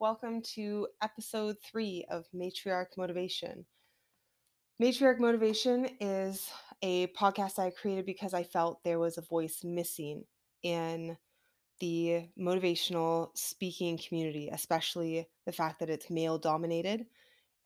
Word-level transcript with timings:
Welcome 0.00 0.40
to 0.54 0.88
episode 1.02 1.58
three 1.62 2.06
of 2.08 2.24
Matriarch 2.34 2.96
Motivation. 2.96 3.66
Matriarch 4.82 5.18
Motivation 5.18 5.90
is 6.00 6.48
a 6.80 7.08
podcast 7.08 7.58
I 7.58 7.68
created 7.68 8.06
because 8.06 8.32
I 8.32 8.42
felt 8.42 8.82
there 8.82 8.98
was 8.98 9.18
a 9.18 9.22
voice 9.22 9.60
missing 9.62 10.24
in 10.62 11.18
the 11.80 12.24
motivational 12.40 13.28
speaking 13.36 13.98
community, 13.98 14.48
especially 14.50 15.28
the 15.44 15.52
fact 15.52 15.80
that 15.80 15.90
it's 15.90 16.08
male 16.08 16.38
dominated. 16.38 17.04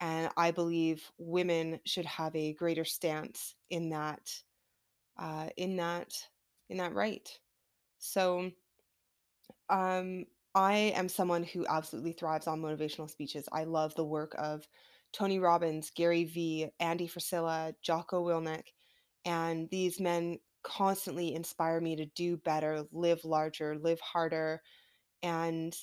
And 0.01 0.29
I 0.35 0.51
believe 0.51 1.09
women 1.17 1.79
should 1.85 2.05
have 2.05 2.35
a 2.35 2.51
greater 2.51 2.83
stance 2.83 3.55
in 3.69 3.91
that, 3.91 4.29
uh, 5.17 5.47
in 5.55 5.77
that, 5.77 6.11
in 6.69 6.75
that 6.79 6.93
right. 6.93 7.29
So, 7.99 8.51
um, 9.69 10.25
I 10.55 10.93
am 10.95 11.09
someone 11.09 11.43
who 11.43 11.67
absolutely 11.67 12.13
thrives 12.13 12.47
on 12.47 12.61
motivational 12.61 13.09
speeches. 13.09 13.47
I 13.51 13.65
love 13.65 13.93
the 13.95 14.05
work 14.05 14.33
of 14.37 14.67
Tony 15.11 15.37
Robbins, 15.37 15.91
Gary 15.93 16.23
Vee, 16.23 16.69
Andy 16.79 17.07
Frisella, 17.07 17.73
Jocko 17.81 18.23
Willink, 18.25 18.67
and 19.25 19.69
these 19.69 19.99
men 19.99 20.39
constantly 20.63 21.35
inspire 21.35 21.81
me 21.81 21.95
to 21.97 22.05
do 22.05 22.37
better, 22.37 22.85
live 22.91 23.23
larger, 23.25 23.77
live 23.77 23.99
harder. 23.99 24.61
And 25.21 25.75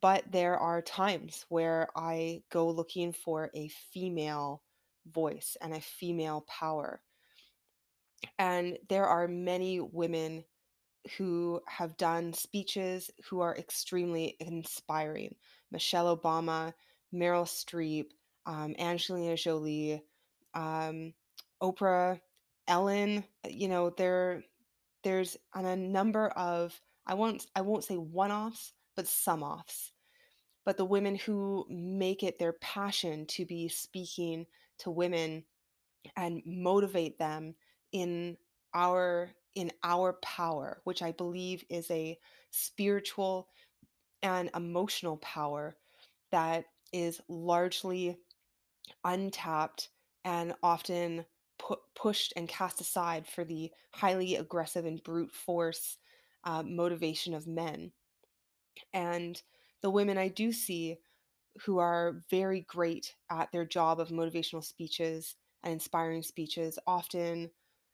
but 0.00 0.24
there 0.30 0.56
are 0.58 0.82
times 0.82 1.44
where 1.48 1.88
I 1.96 2.42
go 2.50 2.68
looking 2.70 3.12
for 3.12 3.50
a 3.54 3.68
female 3.92 4.62
voice 5.12 5.56
and 5.60 5.74
a 5.74 5.80
female 5.80 6.44
power. 6.48 7.00
And 8.38 8.78
there 8.88 9.06
are 9.06 9.28
many 9.28 9.80
women 9.80 10.44
who 11.16 11.60
have 11.66 11.96
done 11.96 12.32
speeches 12.32 13.10
who 13.28 13.40
are 13.40 13.56
extremely 13.56 14.36
inspiring. 14.40 15.34
Michelle 15.70 16.16
Obama, 16.16 16.72
Meryl 17.12 17.44
Streep, 17.44 18.10
um, 18.46 18.74
Angelina 18.78 19.36
Jolie, 19.36 20.02
um, 20.54 21.12
Oprah, 21.62 22.20
Ellen. 22.66 23.24
You 23.48 23.68
know, 23.68 23.90
there 23.90 24.42
there's 25.04 25.36
on 25.54 25.64
a 25.64 25.76
number 25.76 26.28
of 26.28 26.78
I 27.06 27.14
won't 27.14 27.46
I 27.54 27.62
won't 27.62 27.84
say 27.84 27.96
one-offs, 27.96 28.72
but 28.96 29.06
some 29.06 29.42
offs. 29.42 29.92
But 30.64 30.76
the 30.76 30.84
women 30.84 31.14
who 31.14 31.66
make 31.70 32.22
it 32.22 32.38
their 32.38 32.52
passion 32.54 33.26
to 33.28 33.46
be 33.46 33.68
speaking 33.68 34.46
to 34.80 34.90
women 34.90 35.44
and 36.16 36.42
motivate 36.44 37.18
them 37.18 37.54
in 37.92 38.36
our 38.74 39.30
in 39.58 39.72
our 39.82 40.12
power, 40.22 40.80
which 40.84 41.02
I 41.02 41.10
believe 41.10 41.64
is 41.68 41.90
a 41.90 42.16
spiritual 42.52 43.48
and 44.22 44.50
emotional 44.54 45.16
power 45.16 45.74
that 46.30 46.66
is 46.92 47.20
largely 47.28 48.18
untapped 49.04 49.88
and 50.24 50.54
often 50.62 51.24
pu- 51.58 51.74
pushed 51.96 52.32
and 52.36 52.48
cast 52.48 52.80
aside 52.80 53.26
for 53.26 53.42
the 53.42 53.72
highly 53.92 54.36
aggressive 54.36 54.86
and 54.86 55.02
brute 55.02 55.32
force 55.32 55.98
uh, 56.44 56.62
motivation 56.62 57.34
of 57.34 57.48
men. 57.48 57.90
And 58.92 59.42
the 59.82 59.90
women 59.90 60.18
I 60.18 60.28
do 60.28 60.52
see 60.52 60.98
who 61.64 61.78
are 61.78 62.22
very 62.30 62.60
great 62.60 63.16
at 63.28 63.50
their 63.50 63.66
job 63.66 63.98
of 63.98 64.10
motivational 64.10 64.62
speeches 64.62 65.34
and 65.64 65.72
inspiring 65.72 66.22
speeches 66.22 66.78
often 66.86 67.50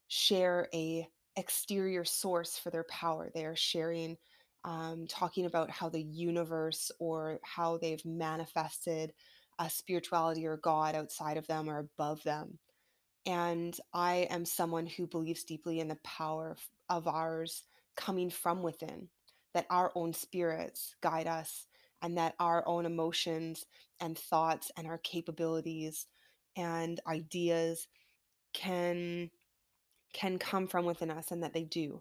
share 0.08 0.68
a 0.74 1.08
exterior 1.36 2.04
source 2.04 2.58
for 2.58 2.70
their 2.70 2.84
power. 2.84 3.30
They 3.34 3.44
are 3.44 3.56
sharing, 3.56 4.16
um, 4.64 5.06
talking 5.08 5.46
about 5.46 5.70
how 5.70 5.88
the 5.88 6.02
universe 6.02 6.90
or 6.98 7.40
how 7.42 7.78
they've 7.78 8.04
manifested 8.04 9.12
a 9.58 9.68
spirituality 9.70 10.46
or 10.46 10.56
God 10.56 10.94
outside 10.94 11.36
of 11.36 11.46
them 11.46 11.68
or 11.68 11.78
above 11.78 12.22
them. 12.24 12.58
And 13.26 13.76
I 13.92 14.26
am 14.30 14.44
someone 14.44 14.86
who 14.86 15.06
believes 15.06 15.44
deeply 15.44 15.80
in 15.80 15.88
the 15.88 15.98
power 16.04 16.56
of 16.88 17.08
ours 17.08 17.62
coming 17.96 18.30
from 18.30 18.62
within, 18.62 19.08
that 19.54 19.66
our 19.70 19.92
own 19.94 20.12
spirits 20.12 20.94
guide 21.00 21.26
us, 21.26 21.66
and 22.02 22.18
that 22.18 22.34
our 22.38 22.66
own 22.66 22.84
emotions 22.84 23.64
and 24.00 24.18
thoughts 24.18 24.70
and 24.76 24.86
our 24.86 24.98
capabilities 24.98 26.06
and 26.56 27.00
ideas 27.06 27.88
can 28.52 29.30
can 30.14 30.38
come 30.38 30.66
from 30.66 30.86
within 30.86 31.10
us 31.10 31.30
and 31.30 31.42
that 31.42 31.52
they 31.52 31.64
do. 31.64 32.00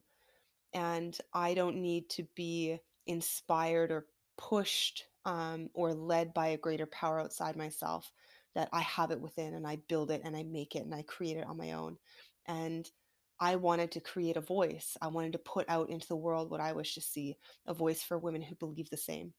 And 0.74 1.18
I 1.34 1.53
don't 1.53 1.81
need 1.81 2.09
to 2.12 2.24
be 2.35 2.79
inspired 3.06 3.91
or 3.91 4.06
pushed 4.38 5.06
um, 5.25 5.69
or 5.74 5.94
led 5.94 6.34
by 6.34 6.47
a 6.47 6.57
greater 6.57 6.85
power 6.85 7.19
outside 7.19 7.56
myself, 7.56 8.12
that 8.56 8.69
I 8.72 8.81
have 8.81 9.12
it 9.12 9.19
within 9.19 9.53
and 9.53 9.66
I 9.68 9.78
build 9.88 10.12
it 10.12 10.22
and 10.23 10.35
I 10.35 10.44
make 10.44 10.75
it 10.75 10.85
and 10.85 10.94
I 10.94 11.02
create 11.03 11.38
it 11.38 11.47
on 11.47 11.57
my 11.57 11.73
own. 11.73 11.97
And 12.46 12.90
I 13.40 13.56
wanted 13.56 13.91
to 13.91 14.00
create 14.00 14.38
a 14.38 14.41
voice. 14.41 14.96
I 15.02 15.07
wanted 15.07 15.34
to 15.34 15.40
put 15.40 15.68
out 15.69 15.90
into 15.90 16.07
the 16.07 16.16
world 16.16 16.50
what 16.50 16.62
I 16.62 16.73
wish 16.73 16.94
to 16.96 17.02
see 17.02 17.35
a 17.68 17.73
voice 17.73 18.02
for 18.02 18.18
women 18.18 18.41
who 18.41 18.56
believe 18.56 18.90
the 18.90 18.97
same. 18.97 19.34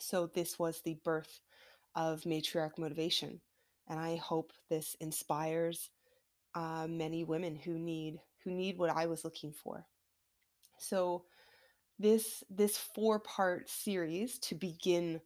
So, 0.00 0.30
this 0.34 0.58
was 0.58 0.80
the 0.80 0.98
birth 1.04 1.40
of 1.94 2.22
matriarch 2.22 2.78
motivation. 2.78 3.40
And 3.88 3.98
I 3.98 4.16
hope 4.16 4.52
this 4.68 4.96
inspires 5.00 5.90
uh, 6.56 6.86
many 6.88 7.22
women 7.22 7.54
who 7.54 7.78
need 7.78 8.18
who 8.42 8.50
need 8.50 8.78
what 8.78 8.90
I 8.90 9.06
was 9.06 9.24
looking 9.24 9.52
for. 9.52 9.86
So 10.78 11.24
this 11.98 12.42
this 12.50 12.76
four 12.76 13.20
part 13.20 13.68
series 13.68 14.38
to 14.38 14.54
begin 14.54 15.20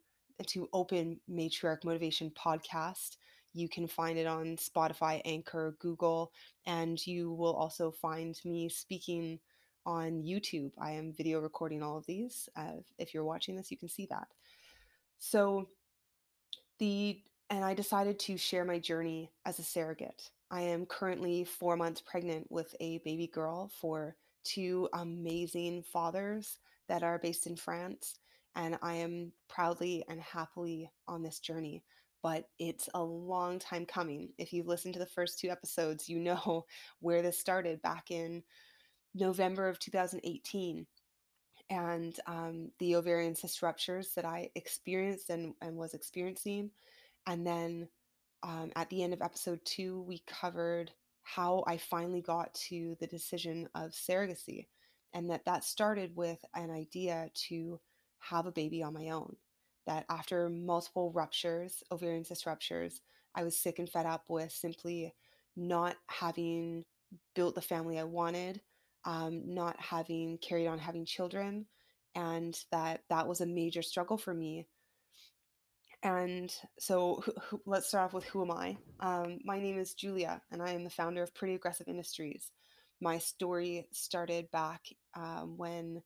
to 0.47 0.69
open 0.73 1.21
matriarch 1.31 1.85
motivation 1.85 2.31
podcast 2.31 3.17
you 3.53 3.69
can 3.69 3.87
find 3.87 4.17
it 4.19 4.27
on 4.27 4.57
spotify 4.57 5.21
anchor 5.25 5.77
google 5.81 6.33
and 6.67 7.05
you 7.07 7.33
will 7.33 7.55
also 7.55 7.91
find 7.91 8.41
me 8.45 8.69
speaking 8.69 9.39
on 9.85 10.23
youtube. 10.23 10.71
I 10.79 10.93
am 10.93 11.13
video 11.13 11.41
recording 11.41 11.83
all 11.83 11.99
of 11.99 12.07
these 12.07 12.49
uh, 12.57 12.79
if 12.99 13.13
you're 13.13 13.25
watching 13.25 13.57
this 13.57 13.71
you 13.71 13.77
can 13.77 13.89
see 13.89 14.07
that. 14.11 14.29
So 15.19 15.69
the 16.79 17.21
and 17.51 17.65
i 17.65 17.75
decided 17.75 18.19
to 18.21 18.37
share 18.37 18.65
my 18.65 18.79
journey 18.79 19.33
as 19.45 19.59
a 19.59 19.63
surrogate 19.63 20.31
I 20.51 20.63
am 20.63 20.87
currently 20.87 21.45
four 21.45 21.77
months 21.77 22.01
pregnant 22.01 22.47
with 22.51 22.75
a 22.81 22.99
baby 22.99 23.29
girl 23.29 23.71
for 23.81 24.17
two 24.43 24.89
amazing 24.93 25.83
fathers 25.83 26.59
that 26.89 27.03
are 27.03 27.19
based 27.19 27.47
in 27.47 27.57
France. 27.57 28.19
And 28.57 28.77
I 28.83 28.95
am 28.95 29.33
proudly 29.49 30.05
and 30.09 30.21
happily 30.21 30.91
on 31.07 31.23
this 31.23 31.39
journey. 31.39 31.85
But 32.23 32.47
it's 32.59 32.89
a 32.95 33.03
long 33.03 33.59
time 33.59 33.87
coming. 33.87 34.31
If 34.39 34.53
you've 34.53 34.67
listened 34.67 34.95
to 34.95 35.01
the 35.01 35.07
first 35.07 35.39
two 35.39 35.51
episodes, 35.51 36.09
you 36.09 36.19
know 36.19 36.67
where 37.01 37.23
this 37.23 37.39
started 37.39 37.81
back 37.83 38.11
in 38.11 38.43
November 39.15 39.69
of 39.69 39.79
2018 39.79 40.87
and 41.71 42.19
um, 42.27 42.71
the 42.81 42.97
ovarian 42.97 43.37
cyst 43.37 43.63
ruptures 43.63 44.13
that 44.17 44.25
I 44.25 44.51
experienced 44.57 45.31
and, 45.31 45.55
and 45.63 45.77
was 45.77 45.95
experiencing. 45.95 46.71
And 47.27 47.47
then 47.47 47.89
um, 48.43 48.73
at 48.77 48.89
the 48.91 49.03
end 49.03 49.13
of 49.13 49.23
episode 49.23 49.61
two, 49.65 50.03
we 50.03 50.23
covered 50.27 50.93
how 51.23 51.63
I 51.67 51.77
finally 51.77 52.23
got 52.23 52.53
to 52.69 52.97
the 53.01 53.07
decision 53.07 53.69
of 53.75 53.93
surrogacy, 53.93 54.67
and 55.13 55.31
that 55.31 55.45
that 55.45 55.65
started 55.65 56.17
with 56.17 56.45
an 56.55 56.71
idea 56.71 57.31
to 57.49 57.81
have 58.19 58.47
a 58.47 58.53
baby 58.53 58.83
on 58.83 58.95
my 58.95 59.11
own. 59.11 59.37
That 59.87 60.07
after 60.09 60.49
multiple 60.49 61.13
ruptures, 61.13 61.83
ovarian 61.91 62.25
cyst 62.25 62.47
ruptures, 62.47 63.01
I 63.35 63.45
was 63.45 63.59
sick 63.59 63.79
and 63.79 63.89
fed 63.89 64.07
up 64.07 64.25
with 64.29 64.53
simply 64.53 65.15
not 65.57 65.97
having 66.07 66.85
built 67.35 67.55
the 67.55 67.61
family 67.61 67.99
I 67.99 68.05
wanted, 68.05 68.61
um, 69.05 69.55
not 69.55 69.81
having 69.81 70.39
carried 70.39 70.69
on 70.69 70.79
having 70.79 71.05
children, 71.05 71.67
and 72.15 72.59
that 72.71 73.03
that 73.09 73.29
was 73.29 73.41
a 73.41 73.47
major 73.47 73.83
struggle 73.83 74.19
for 74.19 74.35
me 74.35 74.67
and 76.03 76.55
so 76.79 77.23
let's 77.67 77.89
start 77.89 78.07
off 78.07 78.15
with 78.15 78.25
who 78.25 78.43
am 78.43 78.51
I? 78.51 78.77
Um, 79.01 79.39
my 79.45 79.59
name 79.61 79.79
is 79.79 79.95
Julia, 79.95 80.41
and 80.51 80.63
I 80.63 80.71
am 80.71 80.85
the 80.85 80.91
founder 80.91 81.23
of 81.23 81.35
Pretty 81.35 81.55
Aggressive 81.55 81.89
Industries. 81.89 82.51
My 83.01 83.19
story 83.19 83.87
started 83.93 84.51
back 84.51 84.83
um, 85.15 85.55
when 85.57 86.03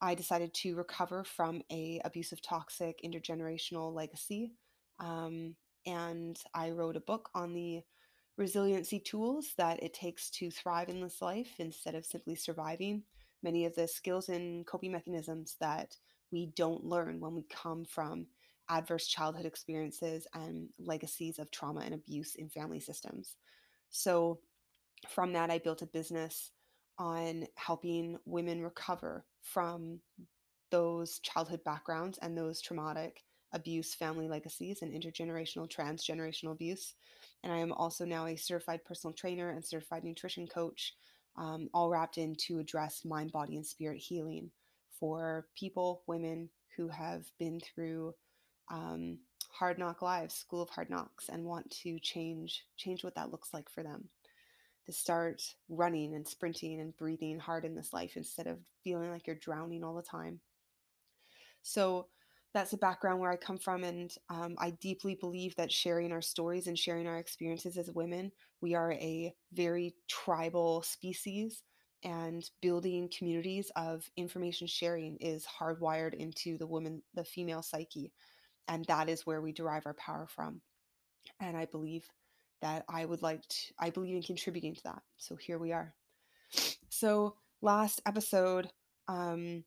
I 0.00 0.14
decided 0.14 0.52
to 0.54 0.76
recover 0.76 1.24
from 1.24 1.62
a 1.70 2.00
abusive, 2.04 2.42
toxic, 2.42 3.00
intergenerational 3.04 3.92
legacy, 3.92 4.52
um, 5.00 5.56
and 5.86 6.38
I 6.54 6.70
wrote 6.70 6.96
a 6.96 7.00
book 7.00 7.30
on 7.34 7.52
the 7.54 7.82
resiliency 8.36 8.98
tools 8.98 9.52
that 9.58 9.82
it 9.82 9.94
takes 9.94 10.30
to 10.30 10.50
thrive 10.50 10.88
in 10.88 11.00
this 11.00 11.22
life 11.22 11.54
instead 11.58 11.94
of 11.94 12.06
simply 12.06 12.34
surviving. 12.34 13.02
Many 13.42 13.66
of 13.66 13.74
the 13.74 13.86
skills 13.86 14.28
and 14.28 14.66
coping 14.66 14.92
mechanisms 14.92 15.56
that 15.60 15.96
we 16.30 16.46
don't 16.56 16.84
learn 16.84 17.20
when 17.20 17.34
we 17.34 17.44
come 17.44 17.84
from 17.84 18.26
adverse 18.68 19.06
childhood 19.06 19.46
experiences 19.46 20.26
and 20.34 20.68
legacies 20.78 21.38
of 21.38 21.50
trauma 21.50 21.80
and 21.80 21.94
abuse 21.94 22.34
in 22.36 22.48
family 22.48 22.80
systems. 22.80 23.36
So, 23.90 24.40
from 25.08 25.32
that, 25.34 25.50
I 25.50 25.58
built 25.58 25.82
a 25.82 25.86
business 25.86 26.50
on 26.98 27.46
helping 27.56 28.16
women 28.24 28.62
recover 28.62 29.24
from 29.42 30.00
those 30.70 31.18
childhood 31.20 31.62
backgrounds 31.64 32.18
and 32.22 32.36
those 32.36 32.60
traumatic 32.60 33.22
abuse, 33.52 33.94
family 33.94 34.28
legacies, 34.28 34.82
and 34.82 34.92
intergenerational, 34.92 35.70
transgenerational 35.70 36.52
abuse. 36.52 36.94
And 37.42 37.52
I 37.52 37.58
am 37.58 37.72
also 37.72 38.04
now 38.04 38.26
a 38.26 38.36
certified 38.36 38.84
personal 38.84 39.14
trainer 39.14 39.50
and 39.50 39.64
certified 39.64 40.04
nutrition 40.04 40.46
coach, 40.46 40.94
um, 41.36 41.68
all 41.72 41.90
wrapped 41.90 42.18
in 42.18 42.34
to 42.46 42.58
address 42.58 43.04
mind, 43.04 43.32
body, 43.32 43.56
and 43.56 43.66
spirit 43.66 43.98
healing 43.98 44.50
for 44.98 45.46
people, 45.56 46.02
women 46.06 46.48
who 46.76 46.88
have 46.88 47.24
been 47.38 47.60
through 47.60 48.14
um, 48.70 49.18
hard 49.50 49.78
knock 49.78 50.02
lives, 50.02 50.34
school 50.34 50.62
of 50.62 50.70
hard 50.70 50.90
knocks, 50.90 51.28
and 51.28 51.44
want 51.44 51.70
to 51.82 51.98
change 52.00 52.64
change 52.76 53.04
what 53.04 53.14
that 53.14 53.30
looks 53.30 53.54
like 53.54 53.68
for 53.70 53.82
them. 53.82 54.08
To 54.86 54.92
start 54.92 55.42
running 55.70 56.14
and 56.14 56.28
sprinting 56.28 56.80
and 56.80 56.94
breathing 56.96 57.38
hard 57.38 57.64
in 57.64 57.74
this 57.74 57.94
life 57.94 58.12
instead 58.16 58.46
of 58.46 58.58
feeling 58.82 59.10
like 59.10 59.26
you're 59.26 59.36
drowning 59.36 59.82
all 59.82 59.94
the 59.94 60.02
time. 60.02 60.40
So 61.62 62.08
that's 62.52 62.70
the 62.70 62.76
background 62.76 63.18
where 63.18 63.32
I 63.32 63.36
come 63.36 63.58
from, 63.58 63.82
and 63.82 64.12
um, 64.28 64.54
I 64.58 64.70
deeply 64.70 65.14
believe 65.14 65.56
that 65.56 65.72
sharing 65.72 66.12
our 66.12 66.22
stories 66.22 66.66
and 66.66 66.78
sharing 66.78 67.06
our 67.06 67.18
experiences 67.18 67.78
as 67.78 67.90
women, 67.90 68.30
we 68.60 68.74
are 68.74 68.92
a 68.92 69.34
very 69.54 69.94
tribal 70.08 70.82
species, 70.82 71.62
and 72.04 72.48
building 72.60 73.10
communities 73.16 73.72
of 73.76 74.08
information 74.16 74.66
sharing 74.66 75.16
is 75.16 75.46
hardwired 75.46 76.14
into 76.14 76.58
the 76.58 76.66
woman, 76.66 77.02
the 77.14 77.24
female 77.24 77.62
psyche 77.62 78.12
and 78.68 78.84
that 78.86 79.08
is 79.08 79.26
where 79.26 79.40
we 79.40 79.52
derive 79.52 79.86
our 79.86 79.94
power 79.94 80.26
from 80.26 80.60
and 81.40 81.56
i 81.56 81.64
believe 81.66 82.06
that 82.60 82.84
i 82.88 83.04
would 83.04 83.22
like 83.22 83.42
to 83.48 83.58
i 83.78 83.90
believe 83.90 84.16
in 84.16 84.22
contributing 84.22 84.74
to 84.74 84.82
that 84.84 85.02
so 85.16 85.36
here 85.36 85.58
we 85.58 85.72
are. 85.72 85.94
So 86.88 87.34
last 87.62 88.00
episode 88.06 88.68
um, 89.08 89.64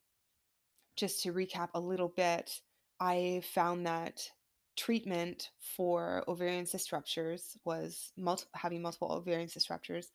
just 0.96 1.22
to 1.24 1.34
recap 1.34 1.70
a 1.74 1.80
little 1.80 2.14
bit 2.16 2.62
i 3.00 3.42
found 3.54 3.86
that 3.86 4.30
treatment 4.78 5.50
for 5.60 6.24
ovarian 6.28 6.66
cyst 6.66 6.92
ruptures 6.92 7.58
was 7.66 8.12
multi- 8.16 8.46
having 8.54 8.82
multiple 8.82 9.12
ovarian 9.12 9.50
cyst 9.50 9.70
ruptures 9.70 10.12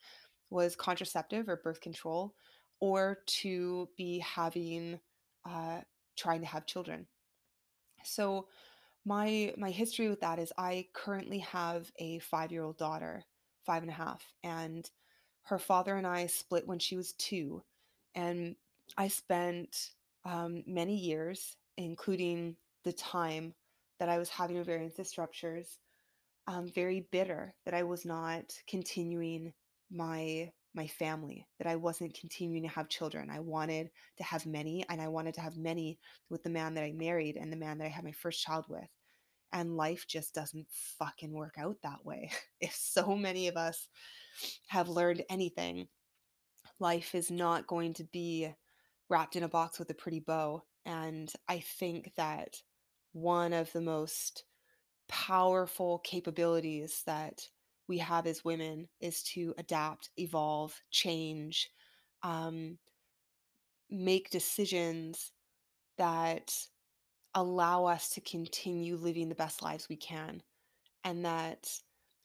was 0.51 0.77
contraceptive 0.77 1.49
or 1.49 1.57
birth 1.57 1.81
control 1.81 2.35
or 2.81 3.19
to 3.27 3.89
be 3.97 4.19
having 4.19 4.99
uh, 5.49 5.81
trying 6.17 6.41
to 6.41 6.47
have 6.47 6.67
children. 6.67 7.07
So 8.05 8.49
my 9.05 9.53
my 9.57 9.71
history 9.71 10.09
with 10.09 10.21
that 10.21 10.39
is 10.39 10.53
I 10.57 10.87
currently 10.93 11.39
have 11.41 11.91
a 11.99 12.19
five 12.21 12.53
year 12.53 12.63
old 12.63 12.79
daughter, 12.79 13.25
five 13.67 13.83
and 13.83 13.91
a 13.91 13.95
half, 13.95 14.23
and 14.43 14.89
her 15.45 15.59
father 15.59 15.97
and 15.97 16.07
I 16.07 16.27
split 16.27 16.67
when 16.67 16.79
she 16.79 16.97
was 16.97 17.13
two, 17.15 17.63
and 18.15 18.57
I 18.97 19.09
spent 19.09 19.91
um, 20.25 20.63
many 20.67 20.97
years, 20.97 21.57
including 21.77 22.57
the 22.85 22.93
time 22.93 23.55
that 23.99 24.09
I 24.09 24.19
was 24.19 24.29
having 24.29 24.59
ovarian 24.59 24.91
cyst 24.91 25.19
ruptures, 25.19 25.79
um, 26.47 26.69
very 26.69 27.07
bitter 27.11 27.55
that 27.65 27.75
I 27.75 27.83
was 27.83 28.05
not 28.05 28.53
continuing 28.69 29.53
my 29.91 30.51
my 30.75 30.87
family 30.87 31.47
that 31.59 31.67
I 31.67 31.77
wasn't 31.77 32.19
continuing 32.19 32.63
to 32.63 32.69
have 32.69 32.89
children. 32.89 33.31
I 33.31 33.41
wanted 33.41 33.91
to 34.17 34.25
have 34.25 34.47
many, 34.47 34.85
and 34.89 35.01
I 35.01 35.09
wanted 35.09 35.35
to 35.35 35.41
have 35.41 35.57
many 35.57 35.99
with 36.31 36.43
the 36.43 36.51
man 36.51 36.75
that 36.75 36.85
I 36.85 36.93
married 36.93 37.37
and 37.37 37.53
the 37.53 37.57
man 37.57 37.79
that 37.79 37.87
I 37.87 37.91
had 37.91 38.05
my 38.05 38.13
first 38.13 38.43
child 38.43 38.67
with. 38.69 38.89
And 39.53 39.77
life 39.77 40.07
just 40.09 40.35
doesn't 40.35 40.67
fucking 40.99 41.33
work 41.33 41.57
out 41.59 41.77
that 41.83 42.05
way. 42.05 42.31
If 42.61 42.75
so 42.75 43.17
many 43.17 43.49
of 43.49 43.57
us 43.57 43.89
have 44.69 44.89
learned 44.89 45.25
anything, 45.29 45.89
life 46.79 47.15
is 47.15 47.31
not 47.31 47.67
going 47.67 47.95
to 47.95 48.05
be 48.05 48.49
wrapped 49.09 49.37
in 49.37 49.43
a 49.43 49.49
box 49.49 49.79
with 49.79 49.91
a 49.91 49.95
pretty 49.95 50.21
bow. 50.21 50.63
And 50.87 51.31
I 51.49 51.61
think 51.61 52.13
that 52.17 52.57
one 53.13 53.53
of 53.53 53.71
the 53.73 53.81
most 53.81 54.45
powerful 55.09 55.99
capabilities 55.99 57.03
that 57.05 57.47
we 57.93 57.99
have 57.99 58.27
as 58.27 58.43
women 58.43 58.89
is 59.03 59.23
to 59.23 59.55
adapt, 59.59 60.09
evolve, 60.17 60.75
change, 60.91 61.69
um, 62.23 62.79
make 63.91 64.31
decisions 64.31 65.31
that 65.99 66.57
allow 67.35 67.85
us 67.85 68.09
to 68.09 68.23
continue 68.23 68.97
living 68.97 69.29
the 69.29 69.35
best 69.35 69.61
lives 69.61 69.91
we 69.91 69.97
can. 69.97 70.43
And 71.05 71.27
that 71.27 71.69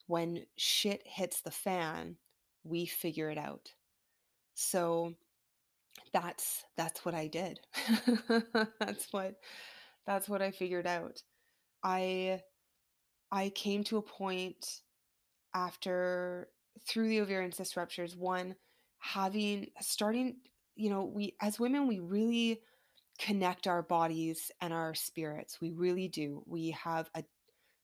when 0.06 0.46
shit 0.56 1.02
hits 1.04 1.42
the 1.42 1.50
fan, 1.50 2.16
we 2.64 2.86
figure 2.86 3.28
it 3.28 3.36
out. 3.36 3.68
So 4.54 5.12
that's 6.14 6.64
that's 6.78 7.04
what 7.04 7.14
I 7.14 7.26
did. 7.26 7.60
that's 8.80 9.12
what 9.12 9.34
that's 10.06 10.30
what 10.30 10.40
I 10.40 10.50
figured 10.50 10.86
out. 10.86 11.22
I 11.84 12.40
I 13.30 13.50
came 13.50 13.84
to 13.84 13.98
a 13.98 14.02
point 14.02 14.80
after 15.58 16.48
through 16.86 17.08
the 17.08 17.20
ovarian 17.20 17.52
cyst 17.52 17.76
ruptures, 17.76 18.16
one 18.16 18.54
having 18.98 19.68
starting, 19.80 20.36
you 20.76 20.90
know, 20.90 21.04
we 21.04 21.34
as 21.40 21.58
women, 21.58 21.88
we 21.88 21.98
really 21.98 22.60
connect 23.18 23.66
our 23.66 23.82
bodies 23.82 24.50
and 24.60 24.72
our 24.72 24.94
spirits. 24.94 25.60
We 25.60 25.72
really 25.72 26.08
do. 26.08 26.42
We 26.46 26.70
have 26.70 27.10
a 27.14 27.24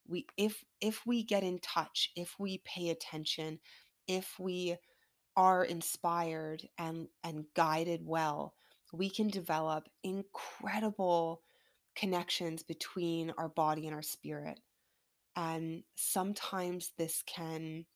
we 0.07 0.27
if 0.37 0.65
if 0.81 1.05
we 1.07 1.25
get 1.25 1.43
in 1.43 1.59
touch, 1.59 2.11
if 2.17 2.35
we 2.39 2.63
pay 2.65 2.91
attention, 2.91 3.59
if 4.07 4.39
we 4.39 4.77
are 5.37 5.65
inspired 5.65 6.69
and 6.79 7.09
and 7.25 7.47
guided 7.55 8.03
well, 8.07 8.55
we 8.93 9.11
can 9.11 9.29
develop 9.29 9.89
incredible 10.05 11.43
connections 11.97 12.63
between 12.63 13.33
our 13.39 13.49
body 13.49 13.87
and 13.87 13.95
our 13.95 14.03
spirit. 14.03 14.61
And 15.37 15.83
sometimes 15.97 16.93
this 16.97 17.23
can 17.27 17.87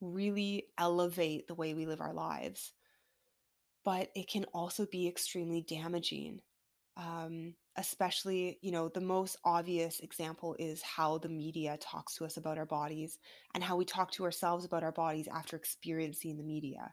really 0.00 0.66
elevate 0.78 1.46
the 1.48 1.54
way 1.54 1.74
we 1.74 1.86
live 1.86 2.00
our 2.00 2.12
lives. 2.12 2.72
But 3.84 4.10
it 4.14 4.28
can 4.28 4.44
also 4.52 4.86
be 4.86 5.08
extremely 5.08 5.62
damaging. 5.62 6.40
Um, 6.96 7.54
especially, 7.76 8.58
you 8.60 8.72
know, 8.72 8.88
the 8.88 9.00
most 9.00 9.36
obvious 9.44 10.00
example 10.00 10.56
is 10.58 10.82
how 10.82 11.18
the 11.18 11.28
media 11.28 11.78
talks 11.80 12.16
to 12.16 12.24
us 12.24 12.36
about 12.36 12.58
our 12.58 12.66
bodies 12.66 13.18
and 13.54 13.62
how 13.62 13.76
we 13.76 13.84
talk 13.84 14.10
to 14.12 14.24
ourselves 14.24 14.64
about 14.64 14.82
our 14.82 14.92
bodies 14.92 15.28
after 15.28 15.56
experiencing 15.56 16.36
the 16.36 16.42
media. 16.42 16.92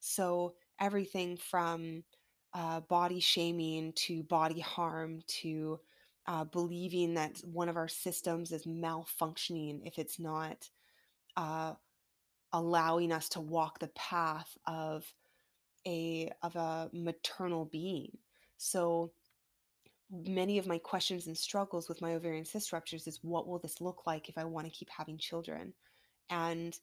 So, 0.00 0.54
everything 0.80 1.36
from 1.38 2.04
uh, 2.54 2.80
body 2.80 3.20
shaming 3.20 3.92
to 3.94 4.22
body 4.24 4.60
harm 4.60 5.20
to 5.28 5.80
uh, 6.30 6.44
believing 6.44 7.14
that 7.14 7.40
one 7.42 7.68
of 7.68 7.76
our 7.76 7.88
systems 7.88 8.52
is 8.52 8.64
malfunctioning 8.64 9.80
if 9.84 9.98
it's 9.98 10.20
not 10.20 10.68
uh, 11.36 11.72
allowing 12.52 13.10
us 13.10 13.28
to 13.28 13.40
walk 13.40 13.80
the 13.80 13.88
path 13.88 14.56
of 14.64 15.04
a 15.88 16.30
of 16.44 16.54
a 16.54 16.88
maternal 16.92 17.64
being. 17.64 18.16
So 18.58 19.10
many 20.08 20.58
of 20.58 20.68
my 20.68 20.78
questions 20.78 21.26
and 21.26 21.36
struggles 21.36 21.88
with 21.88 22.00
my 22.00 22.14
ovarian 22.14 22.44
cyst 22.44 22.72
ruptures 22.72 23.08
is 23.08 23.18
what 23.22 23.48
will 23.48 23.58
this 23.58 23.80
look 23.80 24.06
like 24.06 24.28
if 24.28 24.38
I 24.38 24.44
want 24.44 24.66
to 24.66 24.72
keep 24.72 24.88
having 24.96 25.18
children? 25.18 25.72
And 26.28 26.78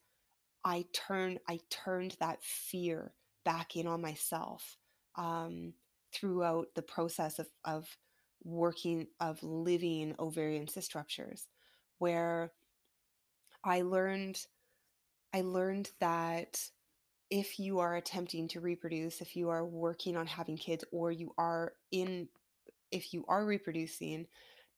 I 0.66 0.88
turned 0.92 1.40
I 1.48 1.62
turned 1.70 2.18
that 2.20 2.44
fear 2.44 3.14
back 3.46 3.78
in 3.78 3.88
on 3.88 4.02
myself 4.02 4.76
um, 5.16 5.72
throughout 6.14 6.68
the 6.76 6.82
process 6.82 7.40
of, 7.40 7.48
of 7.64 7.98
working 8.44 9.08
of 9.20 9.42
living 9.44 10.16
ovarian 10.20 10.68
cyst 10.68 10.96
ruptures, 10.96 11.48
where 12.00 12.52
I 13.64 13.82
learned 13.82 14.40
I 15.34 15.42
learned 15.42 15.92
that 16.00 16.62
if 17.30 17.60
you 17.60 17.80
are 17.80 17.96
attempting 17.96 18.48
to 18.50 18.62
reproduce, 18.62 19.22
if 19.22 19.36
you 19.36 19.50
are 19.50 19.66
working 19.66 20.16
on 20.16 20.28
having 20.28 20.58
kids, 20.58 20.86
or 20.92 21.12
you 21.12 21.34
are 21.38 21.74
in 21.92 22.30
if 22.92 23.14
you 23.14 23.26
are 23.28 23.46
reproducing, 23.46 24.28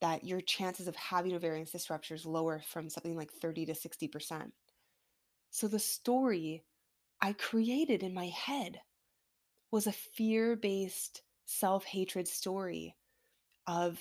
that 0.02 0.24
your 0.24 0.42
chances 0.42 0.88
of 0.88 0.96
having 0.96 1.34
ovarian 1.34 1.66
cyst 1.66 1.90
ruptures 1.90 2.26
lower 2.26 2.62
from 2.68 2.90
something 2.90 3.16
like 3.16 3.32
30 3.32 3.68
to 3.68 3.74
60%. 3.74 4.52
So 5.52 5.68
the 5.68 5.80
story 5.80 6.64
I 7.22 7.34
created 7.34 8.02
in 8.02 8.14
my 8.14 8.28
head 8.28 8.80
was 9.72 9.88
a 9.88 9.92
fear-based 9.92 11.22
self-hatred 11.46 12.28
story 12.28 12.96
of 13.70 14.00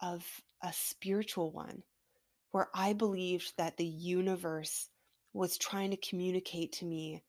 of 0.00 0.24
a 0.62 0.72
spiritual 0.72 1.52
one 1.52 1.82
where 2.52 2.68
I 2.74 2.94
believed 2.94 3.52
that 3.58 3.76
the 3.76 3.84
universe 3.84 4.88
was 5.34 5.58
trying 5.58 5.90
to 5.90 5.96
communicate 5.98 6.72
to 6.72 6.86
me 6.86 7.22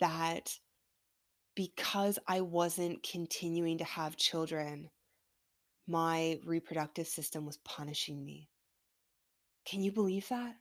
that 0.00 0.58
because 1.54 2.18
I 2.26 2.40
wasn't 2.40 3.02
continuing 3.02 3.78
to 3.78 3.84
have 3.84 4.16
children, 4.16 4.88
my 5.86 6.40
reproductive 6.44 7.06
system 7.06 7.44
was 7.44 7.58
punishing 7.58 8.24
me. 8.24 8.48
Can 9.66 9.82
you 9.82 9.92
believe 9.92 10.28
that? 10.28 10.56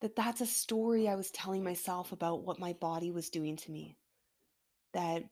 That 0.00 0.16
that's 0.16 0.40
a 0.40 0.46
story 0.46 1.08
I 1.08 1.14
was 1.14 1.30
telling 1.30 1.62
myself 1.62 2.10
about 2.10 2.42
what 2.42 2.58
my 2.58 2.72
body 2.72 3.10
was 3.10 3.28
doing 3.28 3.56
to 3.56 3.70
me. 3.70 3.96
That 4.94 5.24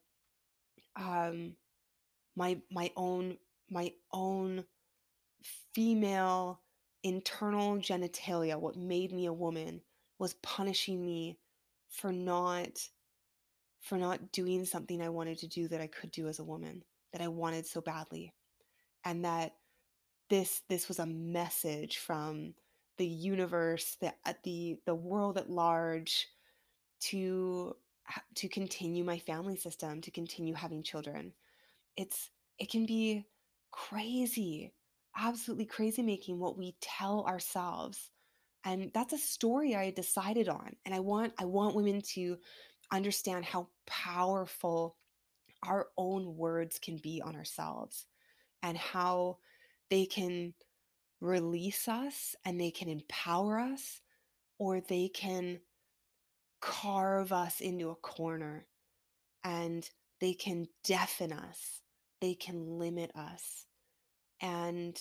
um 0.95 1.55
my 2.37 2.61
my 2.71 2.93
own 2.97 3.39
my 3.71 3.93
own 4.12 4.65
female 5.75 6.61
internal 7.03 7.77
genitalia, 7.77 8.59
what 8.59 8.77
made 8.77 9.12
me 9.12 9.27
a 9.27 9.33
woman, 9.33 9.81
was 10.19 10.35
punishing 10.35 11.05
me 11.05 11.39
for 11.89 12.12
not 12.12 12.79
for 13.81 13.97
not 13.97 14.33
doing 14.33 14.67
something 14.67 15.00
I 15.00 15.09
wanted 15.09 15.39
to 15.39 15.49
do 15.49 15.67
that 15.69 15.81
I 15.81 15.87
could 15.87 16.11
do 16.11 16.29
as 16.29 16.39
a 16.39 16.45
woman, 16.45 16.85
that 17.12 17.23
I 17.23 17.29
wanted 17.29 17.67
so 17.67 17.81
badly. 17.81 18.35
And 19.05 19.25
that 19.25 19.55
this 20.29 20.62
this 20.69 20.89
was 20.89 20.99
a 20.99 21.07
message 21.07 21.99
from 21.99 22.55
the 22.99 23.07
universe, 23.07 23.97
the 24.00 24.12
uh, 24.27 24.35
the 24.45 24.79
the 24.85 24.95
world 24.95 25.39
at 25.39 25.50
large 25.50 26.29
to 27.00 27.75
to 28.35 28.49
continue 28.49 29.05
my 29.05 29.19
family 29.19 29.57
system, 29.57 30.00
to 30.03 30.11
continue 30.11 30.55
having 30.55 30.83
children. 30.83 31.33
It's 31.97 32.31
it 32.59 32.71
can 32.71 32.85
be 32.85 33.25
crazy, 33.71 34.73
absolutely 35.17 35.67
crazy 35.67 36.03
making 36.03 36.39
what 36.39 36.59
we 36.59 36.77
tell 36.81 37.25
ourselves. 37.27 38.11
And 38.65 38.91
that's 38.93 39.12
a 39.12 39.19
story 39.19 39.75
I 39.75 39.91
decided 39.91 40.49
on. 40.49 40.77
And 40.85 40.95
I 40.95 41.00
want 41.00 41.33
I 41.39 41.45
want 41.45 41.75
women 41.75 42.03
to 42.15 42.37
understand 42.93 43.45
how 43.45 43.69
powerful 43.87 44.97
our 45.62 45.89
own 45.97 46.37
words 46.37 46.79
can 46.79 46.97
be 46.97 47.23
on 47.25 47.37
ourselves 47.37 48.07
and 48.62 48.77
how 48.77 49.39
they 49.91 50.07
can 50.07 50.55
release 51.21 51.87
us 51.89 52.35
and 52.45 52.61
they 52.61 52.71
can 52.71 52.89
empower 52.89 53.59
us 53.59 54.00
or 54.59 54.81
they 54.81 55.09
can 55.09 55.61
carve 56.61 57.33
us 57.33 57.61
into 57.61 57.91
a 57.91 57.95
corner 57.97 58.67
and 59.45 59.89
they 60.21 60.35
can 60.35 60.67
deafen 60.85 61.33
us 61.33 61.81
they 62.21 62.35
can 62.35 62.79
limit 62.79 63.11
us. 63.15 63.67
And 64.41 64.99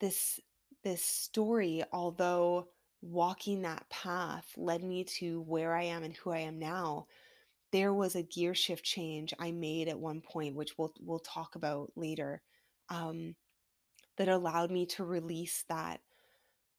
this 0.00 0.40
this 0.84 1.02
story 1.02 1.82
although 1.92 2.68
walking 3.02 3.62
that 3.62 3.88
path 3.90 4.46
led 4.56 4.82
me 4.84 5.02
to 5.02 5.40
where 5.42 5.74
i 5.74 5.82
am 5.82 6.04
and 6.04 6.16
who 6.16 6.30
i 6.30 6.38
am 6.38 6.56
now 6.56 7.04
there 7.72 7.92
was 7.92 8.14
a 8.14 8.22
gear 8.22 8.54
shift 8.54 8.84
change 8.84 9.34
i 9.40 9.50
made 9.50 9.88
at 9.88 9.98
one 9.98 10.20
point 10.20 10.54
which 10.54 10.78
we'll 10.78 10.92
we'll 11.00 11.18
talk 11.18 11.56
about 11.56 11.90
later 11.96 12.40
um, 12.90 13.34
that 14.16 14.28
allowed 14.28 14.70
me 14.70 14.86
to 14.86 15.04
release 15.04 15.64
that 15.68 16.00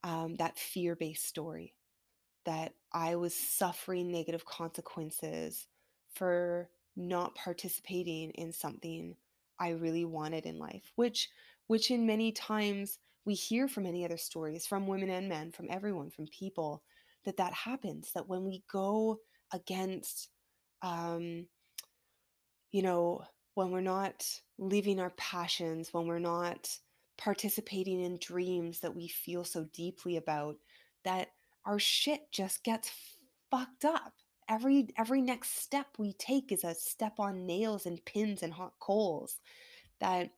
um, 0.04 0.36
that 0.36 0.58
fear-based 0.58 1.26
story 1.26 1.74
that 2.46 2.74
I 2.94 3.16
was 3.16 3.36
suffering 3.36 4.12
negative 4.12 4.46
consequences 4.46 5.68
for 6.14 6.70
not 6.96 7.36
participating 7.36 8.32
in 8.32 8.52
something 8.52 9.16
I 9.60 9.70
really 9.70 10.06
wanted 10.06 10.46
in 10.46 10.58
life, 10.60 10.92
which 10.96 11.30
which 11.68 11.92
in 11.92 12.06
many 12.08 12.32
times 12.32 13.00
we 13.26 13.34
hear 13.36 13.68
from 13.68 13.84
many 13.84 14.04
other 14.06 14.18
stories 14.18 14.66
from 14.66 14.88
women 14.88 15.10
and 15.10 15.30
men, 15.30 15.52
from 15.52 15.68
everyone, 15.70 16.10
from 16.10 16.28
people 16.28 16.84
that 17.26 17.38
that 17.38 17.54
happens 17.54 18.12
that 18.14 18.28
when 18.28 18.44
we 18.46 18.64
go 18.72 19.20
against 19.54 20.30
um 20.82 21.46
you 22.72 22.82
know, 22.82 23.24
when 23.56 23.72
we're 23.72 23.82
not 23.82 24.26
living 24.58 25.00
our 25.00 25.10
passions, 25.12 25.94
when 25.94 26.06
we're 26.08 26.20
not 26.20 26.70
participating 27.18 28.02
in 28.02 28.18
dreams 28.22 28.80
that 28.80 28.96
we 28.96 29.08
feel 29.08 29.44
so 29.44 29.66
deeply 29.74 30.18
about, 30.18 30.56
that 31.04 31.30
our 31.66 31.80
shit 31.80 32.32
just 32.32 32.64
gets 32.64 32.92
fucked 33.52 33.86
up. 33.86 34.14
Every 34.50 34.90
every 34.98 35.22
next 35.22 35.60
step 35.60 35.88
we 35.98 36.14
take 36.14 36.52
is 36.52 36.64
a 36.64 36.74
step 36.74 37.20
on 37.20 37.46
nails 37.46 37.86
and 37.86 38.04
pins 38.04 38.44
and 38.44 38.54
hot 38.54 38.74
coals. 38.80 39.40
That 40.00 40.32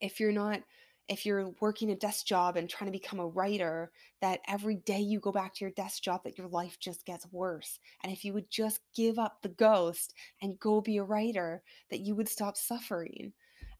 if 0.00 0.20
you're 0.20 0.32
not 0.32 0.62
if 1.08 1.24
you're 1.24 1.54
working 1.60 1.90
a 1.90 1.96
desk 1.96 2.26
job 2.26 2.56
and 2.56 2.68
trying 2.68 2.92
to 2.92 2.98
become 2.98 3.18
a 3.18 3.26
writer, 3.26 3.90
that 4.20 4.40
every 4.46 4.76
day 4.76 5.00
you 5.00 5.18
go 5.20 5.32
back 5.32 5.54
to 5.54 5.64
your 5.64 5.72
desk 5.72 6.02
job, 6.02 6.22
that 6.24 6.36
your 6.36 6.48
life 6.48 6.76
just 6.78 7.06
gets 7.06 7.26
worse. 7.32 7.78
And 8.02 8.12
if 8.12 8.24
you 8.24 8.34
would 8.34 8.50
just 8.50 8.80
give 8.94 9.18
up 9.18 9.38
the 9.42 9.48
ghost 9.48 10.14
and 10.42 10.60
go 10.60 10.82
be 10.82 10.98
a 10.98 11.02
writer, 11.04 11.62
that 11.90 12.00
you 12.00 12.14
would 12.14 12.28
stop 12.28 12.58
suffering. 12.58 13.32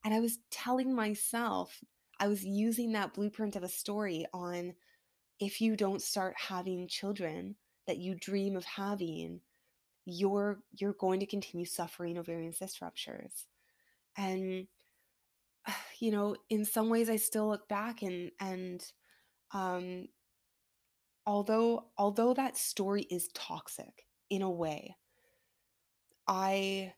And 0.04 0.14
I 0.14 0.20
was 0.20 0.38
telling 0.50 0.94
myself, 0.94 1.78
I 2.18 2.28
was 2.28 2.44
using 2.44 2.92
that 2.92 3.12
blueprint 3.12 3.56
of 3.56 3.62
a 3.62 3.68
story 3.68 4.24
on 4.32 4.74
if 5.40 5.60
you 5.60 5.76
don't 5.76 6.02
start 6.02 6.34
having 6.36 6.88
children 6.88 7.56
that 7.86 7.98
you 7.98 8.14
dream 8.14 8.56
of 8.56 8.64
having, 8.64 9.40
you're 10.10 10.58
you're 10.72 10.94
going 10.94 11.20
to 11.20 11.26
continue 11.26 11.66
suffering 11.66 12.18
ovarian 12.18 12.52
cyst 12.52 12.80
ruptures. 12.80 13.46
And 14.16 14.66
you 16.00 16.10
know, 16.10 16.36
in 16.48 16.64
some 16.64 16.88
ways 16.88 17.10
I 17.10 17.16
still 17.16 17.48
look 17.48 17.68
back 17.68 18.02
and 18.02 18.30
and 18.40 18.84
um 19.52 20.08
although 21.26 21.86
although 21.98 22.34
that 22.34 22.56
story 22.56 23.02
is 23.10 23.28
toxic 23.34 24.06
in 24.30 24.42
a 24.42 24.50
way, 24.50 24.96
I 26.26 26.94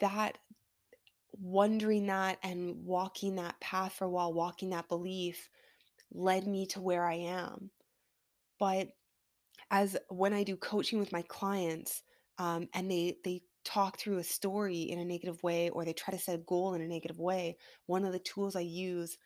that 0.00 0.38
wondering 1.40 2.06
that 2.06 2.38
and 2.42 2.84
walking 2.84 3.36
that 3.36 3.58
path 3.60 3.94
for 3.94 4.04
a 4.04 4.10
while, 4.10 4.34
walking 4.34 4.70
that 4.70 4.88
belief 4.88 5.48
led 6.12 6.46
me 6.46 6.66
to 6.66 6.80
where 6.80 7.06
I 7.06 7.14
am. 7.14 7.70
But 8.58 8.88
as 9.72 9.96
when 10.08 10.32
I 10.34 10.44
do 10.44 10.56
coaching 10.56 11.00
with 11.00 11.12
my 11.12 11.22
clients, 11.22 12.02
um, 12.38 12.68
and 12.74 12.90
they 12.90 13.16
they 13.24 13.42
talk 13.64 13.98
through 13.98 14.18
a 14.18 14.24
story 14.24 14.82
in 14.82 14.98
a 14.98 15.04
negative 15.04 15.42
way, 15.42 15.70
or 15.70 15.84
they 15.84 15.92
try 15.92 16.14
to 16.14 16.20
set 16.20 16.36
a 16.36 16.42
goal 16.42 16.74
in 16.74 16.82
a 16.82 16.88
negative 16.88 17.18
way, 17.18 17.56
one 17.86 18.04
of 18.04 18.12
the 18.12 18.18
tools 18.20 18.56
I 18.56 18.60
use 18.60 19.16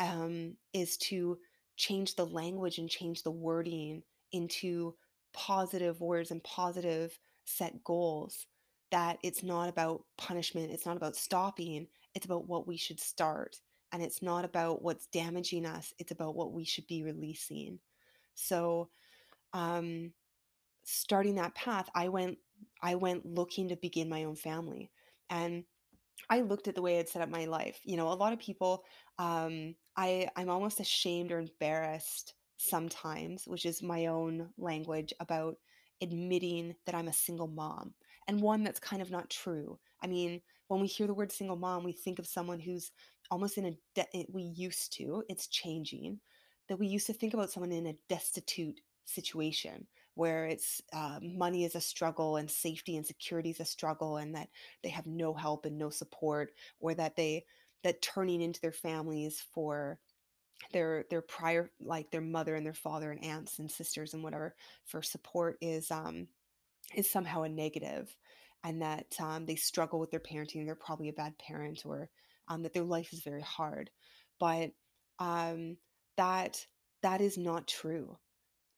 um, 0.00 0.56
is 0.74 0.96
to 0.98 1.38
change 1.76 2.16
the 2.16 2.26
language 2.26 2.78
and 2.78 2.88
change 2.88 3.22
the 3.22 3.30
wording 3.30 4.02
into 4.32 4.94
positive 5.32 6.00
words 6.00 6.30
and 6.30 6.42
positive 6.44 7.18
set 7.44 7.82
goals. 7.84 8.46
That 8.90 9.18
it's 9.22 9.42
not 9.42 9.68
about 9.70 10.04
punishment, 10.18 10.70
it's 10.70 10.86
not 10.86 10.96
about 10.98 11.16
stopping, 11.16 11.86
it's 12.14 12.26
about 12.26 12.46
what 12.46 12.66
we 12.66 12.76
should 12.76 13.00
start 13.00 13.56
and 13.92 14.02
it's 14.02 14.22
not 14.22 14.44
about 14.44 14.82
what's 14.82 15.06
damaging 15.06 15.66
us 15.66 15.92
it's 15.98 16.12
about 16.12 16.34
what 16.34 16.52
we 16.52 16.64
should 16.64 16.86
be 16.86 17.02
releasing 17.02 17.78
so 18.34 18.88
um 19.52 20.12
starting 20.84 21.34
that 21.36 21.54
path 21.54 21.88
i 21.94 22.08
went 22.08 22.36
i 22.82 22.94
went 22.94 23.24
looking 23.26 23.68
to 23.68 23.76
begin 23.76 24.08
my 24.08 24.24
own 24.24 24.36
family 24.36 24.90
and 25.30 25.64
i 26.30 26.40
looked 26.40 26.68
at 26.68 26.74
the 26.74 26.82
way 26.82 26.98
i'd 26.98 27.08
set 27.08 27.22
up 27.22 27.28
my 27.28 27.44
life 27.44 27.80
you 27.84 27.96
know 27.96 28.08
a 28.08 28.14
lot 28.14 28.32
of 28.32 28.38
people 28.38 28.84
um 29.18 29.74
i 29.96 30.28
i'm 30.36 30.48
almost 30.48 30.80
ashamed 30.80 31.32
or 31.32 31.38
embarrassed 31.38 32.34
sometimes 32.56 33.46
which 33.46 33.66
is 33.66 33.82
my 33.82 34.06
own 34.06 34.48
language 34.58 35.12
about 35.20 35.56
admitting 36.00 36.74
that 36.86 36.94
i'm 36.94 37.08
a 37.08 37.12
single 37.12 37.48
mom 37.48 37.92
and 38.28 38.40
one 38.40 38.62
that's 38.62 38.80
kind 38.80 39.02
of 39.02 39.10
not 39.10 39.30
true. 39.30 39.78
I 40.02 40.06
mean 40.06 40.40
when 40.68 40.80
we 40.80 40.86
hear 40.86 41.06
the 41.06 41.14
word 41.14 41.32
single 41.32 41.56
mom 41.56 41.84
we 41.84 41.92
think 41.92 42.18
of 42.18 42.26
someone 42.26 42.58
who's 42.58 42.92
almost 43.30 43.58
in 43.58 43.66
a 43.66 43.76
de- 43.94 44.26
we 44.32 44.42
used 44.42 44.92
to 44.94 45.22
it's 45.28 45.48
changing 45.48 46.18
that 46.68 46.78
we 46.78 46.86
used 46.86 47.06
to 47.06 47.12
think 47.12 47.34
about 47.34 47.50
someone 47.50 47.72
in 47.72 47.86
a 47.86 47.96
destitute 48.08 48.80
situation 49.04 49.86
where 50.14 50.46
it's 50.46 50.82
uh, 50.92 51.18
money 51.22 51.64
is 51.64 51.74
a 51.74 51.80
struggle 51.80 52.36
and 52.36 52.50
safety 52.50 52.96
and 52.96 53.06
security 53.06 53.50
is 53.50 53.60
a 53.60 53.64
struggle 53.64 54.18
and 54.18 54.34
that 54.34 54.48
they 54.82 54.90
have 54.90 55.06
no 55.06 55.32
help 55.32 55.64
and 55.64 55.78
no 55.78 55.90
support 55.90 56.50
or 56.80 56.94
that 56.94 57.16
they 57.16 57.44
that 57.82 58.02
turning 58.02 58.40
into 58.40 58.60
their 58.60 58.72
families 58.72 59.42
for 59.54 59.98
their 60.72 61.04
their 61.10 61.22
prior 61.22 61.70
like 61.80 62.10
their 62.10 62.20
mother 62.20 62.54
and 62.54 62.64
their 62.64 62.74
father 62.74 63.10
and 63.10 63.24
aunts 63.24 63.58
and 63.58 63.70
sisters 63.70 64.14
and 64.14 64.22
whatever 64.22 64.54
for 64.84 65.02
support 65.02 65.56
is 65.60 65.90
um 65.90 66.28
is 66.94 67.10
somehow 67.10 67.42
a 67.42 67.48
negative 67.48 68.14
and 68.64 68.82
that 68.82 69.06
um, 69.20 69.44
they 69.46 69.56
struggle 69.56 69.98
with 69.98 70.10
their 70.10 70.20
parenting 70.20 70.64
they're 70.66 70.74
probably 70.74 71.08
a 71.08 71.12
bad 71.14 71.36
parent 71.38 71.82
or 71.84 72.08
um, 72.48 72.62
that 72.62 72.74
their 72.74 72.84
life 72.84 73.12
is 73.12 73.22
very 73.22 73.42
hard. 73.42 73.90
But 74.38 74.72
um, 75.18 75.76
that 76.16 76.66
that 77.02 77.20
is 77.20 77.38
not 77.38 77.66
true. 77.66 78.18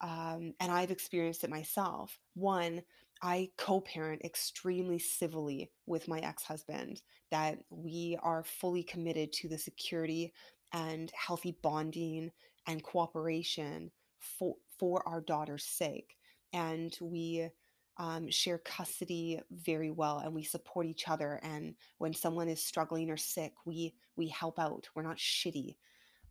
Um, 0.04 0.52
and 0.60 0.70
I've 0.70 0.90
experienced 0.90 1.44
it 1.44 1.50
myself. 1.50 2.18
One, 2.34 2.82
I 3.22 3.48
co 3.56 3.80
parent 3.80 4.20
extremely 4.22 4.98
civilly 4.98 5.70
with 5.86 6.08
my 6.08 6.18
ex 6.18 6.42
husband, 6.42 7.00
that 7.30 7.58
we 7.70 8.18
are 8.22 8.44
fully 8.44 8.82
committed 8.82 9.32
to 9.32 9.48
the 9.48 9.56
security 9.56 10.34
and 10.74 11.10
healthy 11.16 11.56
bonding 11.62 12.30
and 12.66 12.82
cooperation 12.82 13.90
for, 14.20 14.56
for 14.78 15.02
our 15.08 15.22
daughter's 15.22 15.64
sake. 15.64 16.16
And 16.52 16.94
we 17.00 17.48
um, 17.96 18.30
share 18.30 18.58
custody 18.58 19.40
very 19.50 19.90
well 19.90 20.18
and 20.18 20.34
we 20.34 20.42
support 20.42 20.84
each 20.84 21.08
other 21.08 21.40
and 21.42 21.76
when 21.98 22.12
someone 22.12 22.48
is 22.48 22.64
struggling 22.64 23.08
or 23.08 23.16
sick 23.16 23.52
we 23.64 23.94
we 24.16 24.26
help 24.26 24.58
out 24.58 24.88
we're 24.96 25.02
not 25.02 25.16
shitty 25.16 25.76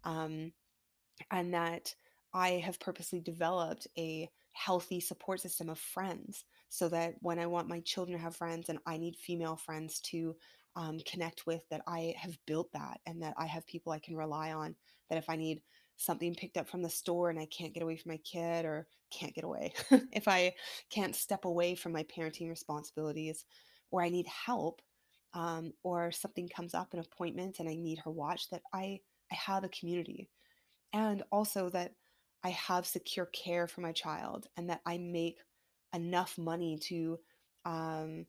um, 0.04 0.52
and 1.32 1.54
that 1.54 1.96
i 2.34 2.52
have 2.52 2.80
purposely 2.80 3.20
developed 3.20 3.88
a 3.98 4.30
healthy 4.54 5.00
support 5.00 5.40
system 5.40 5.70
of 5.70 5.80
friends 5.80 6.46
so 6.70 6.88
that 6.90 7.16
when 7.22 7.40
i 7.40 7.46
want 7.46 7.68
my 7.68 7.80
children 7.82 8.18
to 8.18 8.24
have 8.24 8.36
friends 8.36 8.70
and 8.70 8.80
i 8.86 8.98
need 8.98 9.16
female 9.16 9.56
friends 9.56 10.00
to 10.00 10.36
um, 10.76 11.00
connect 11.06 11.46
with 11.46 11.62
that 11.70 11.82
I 11.88 12.16
have 12.18 12.38
built 12.48 12.72
that 12.74 13.00
and 13.06 13.22
that 13.22 13.36
I 13.38 13.46
have 13.46 13.68
people 13.68 13.92
I 13.92 14.00
can 14.00 14.16
rely 14.16 14.54
on. 14.54 14.76
That 15.10 15.18
if 15.18 15.30
I 15.30 15.36
need 15.36 15.62
something 15.98 16.34
picked 16.34 16.58
up 16.58 16.68
from 16.68 16.82
the 16.82 16.90
store 16.90 17.30
and 17.30 17.40
I 17.40 17.46
can't 17.46 17.74
get 17.74 17.84
away 17.84 17.98
from 17.98 18.12
my 18.12 18.18
kid 18.18 18.66
or 18.66 18.88
can't 19.12 19.36
get 19.36 19.44
away, 19.44 19.74
if 20.12 20.28
I 20.28 20.54
can't 20.90 21.16
step 21.16 21.46
away 21.46 21.76
from 21.76 21.92
my 21.92 22.04
parenting 22.04 22.50
responsibilities 22.50 23.46
or 23.92 24.02
I 24.02 24.10
need 24.10 24.26
help 24.28 24.82
um, 25.34 25.74
or 25.84 26.12
something 26.12 26.50
comes 26.50 26.74
up, 26.74 26.94
an 26.94 27.00
appointment, 27.00 27.60
and 27.60 27.70
I 27.70 27.76
need 27.76 28.00
her 28.00 28.12
watch, 28.12 28.50
that 28.50 28.62
I, 28.74 29.00
I 29.32 29.36
have 29.36 29.64
a 29.64 29.70
community. 29.70 30.30
And 30.94 31.24
also 31.32 31.70
that 31.70 31.94
I 32.44 32.50
have 32.52 32.86
secure 32.86 33.26
care 33.28 33.68
for 33.68 33.82
my 33.82 33.92
child 33.92 34.48
and 34.58 34.70
that 34.70 34.82
I 34.86 34.98
make 34.98 35.40
enough 35.94 36.38
money 36.38 36.78
to 36.84 37.20
um, 37.66 38.26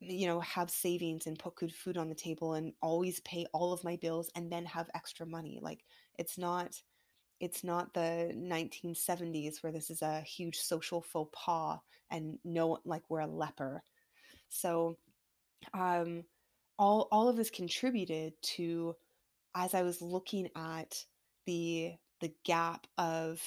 you 0.00 0.26
know, 0.26 0.40
have 0.40 0.70
savings 0.70 1.26
and 1.26 1.38
put 1.38 1.54
good 1.54 1.72
food 1.72 1.96
on 1.96 2.08
the 2.08 2.14
table 2.14 2.54
and 2.54 2.72
always 2.82 3.20
pay 3.20 3.46
all 3.52 3.72
of 3.72 3.84
my 3.84 3.96
bills 3.96 4.30
and 4.34 4.50
then 4.50 4.64
have 4.66 4.90
extra 4.94 5.24
money. 5.26 5.58
Like 5.62 5.84
it's 6.18 6.38
not 6.38 6.80
it's 7.40 7.64
not 7.64 7.94
the 7.94 8.32
1970s 8.36 9.62
where 9.62 9.72
this 9.72 9.90
is 9.90 10.02
a 10.02 10.22
huge 10.22 10.58
social 10.58 11.02
faux 11.02 11.30
pas 11.34 11.78
and 12.10 12.38
no 12.44 12.78
like 12.84 13.02
we're 13.08 13.20
a 13.20 13.26
leper. 13.26 13.82
So 14.48 14.98
um 15.74 16.24
all 16.78 17.08
all 17.12 17.28
of 17.28 17.36
this 17.36 17.50
contributed 17.50 18.34
to 18.42 18.96
as 19.54 19.74
I 19.74 19.82
was 19.82 20.02
looking 20.02 20.48
at 20.56 21.04
the 21.46 21.94
the 22.22 22.32
gap 22.44 22.86
of 22.96 23.42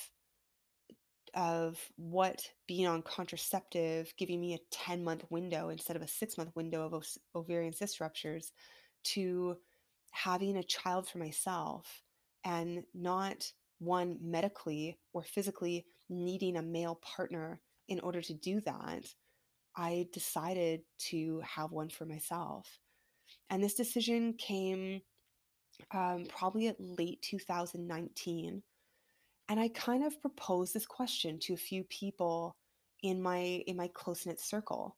of 1.33 1.77
what 1.97 2.49
being 2.65 2.87
on 2.87 3.01
contraceptive 3.01 4.13
giving 4.17 4.39
me 4.39 4.53
a 4.53 4.59
10 4.71 5.03
month 5.03 5.25
window 5.29 5.69
instead 5.69 5.97
of 5.97 6.01
a 6.01 6.07
six 6.07 6.37
month 6.37 6.55
window 6.55 6.85
of 6.85 7.05
ovarian 7.35 7.73
cyst 7.73 7.99
ruptures 7.99 8.53
to 9.03 9.57
having 10.11 10.55
a 10.55 10.63
child 10.63 11.07
for 11.07 11.17
myself 11.17 12.03
and 12.45 12.83
not 12.93 13.51
one 13.79 14.17
medically 14.21 14.97
or 15.13 15.23
physically 15.23 15.85
needing 16.09 16.55
a 16.55 16.61
male 16.61 16.95
partner 16.95 17.59
in 17.87 17.99
order 17.99 18.21
to 18.21 18.33
do 18.33 18.61
that, 18.61 19.05
I 19.75 20.07
decided 20.13 20.81
to 21.09 21.41
have 21.45 21.71
one 21.71 21.89
for 21.89 22.05
myself. 22.05 22.79
And 23.49 23.63
this 23.63 23.73
decision 23.73 24.33
came 24.33 25.01
um, 25.91 26.25
probably 26.29 26.67
at 26.67 26.79
late 26.79 27.21
2019 27.21 28.61
and 29.47 29.59
I 29.59 29.67
kind 29.69 30.03
of 30.03 30.19
proposed 30.21 30.73
this 30.73 30.85
question 30.85 31.39
to 31.39 31.53
a 31.53 31.57
few 31.57 31.83
people 31.85 32.55
in 33.03 33.21
my 33.21 33.63
in 33.67 33.77
my 33.77 33.89
close 33.93 34.25
knit 34.25 34.39
circle. 34.39 34.97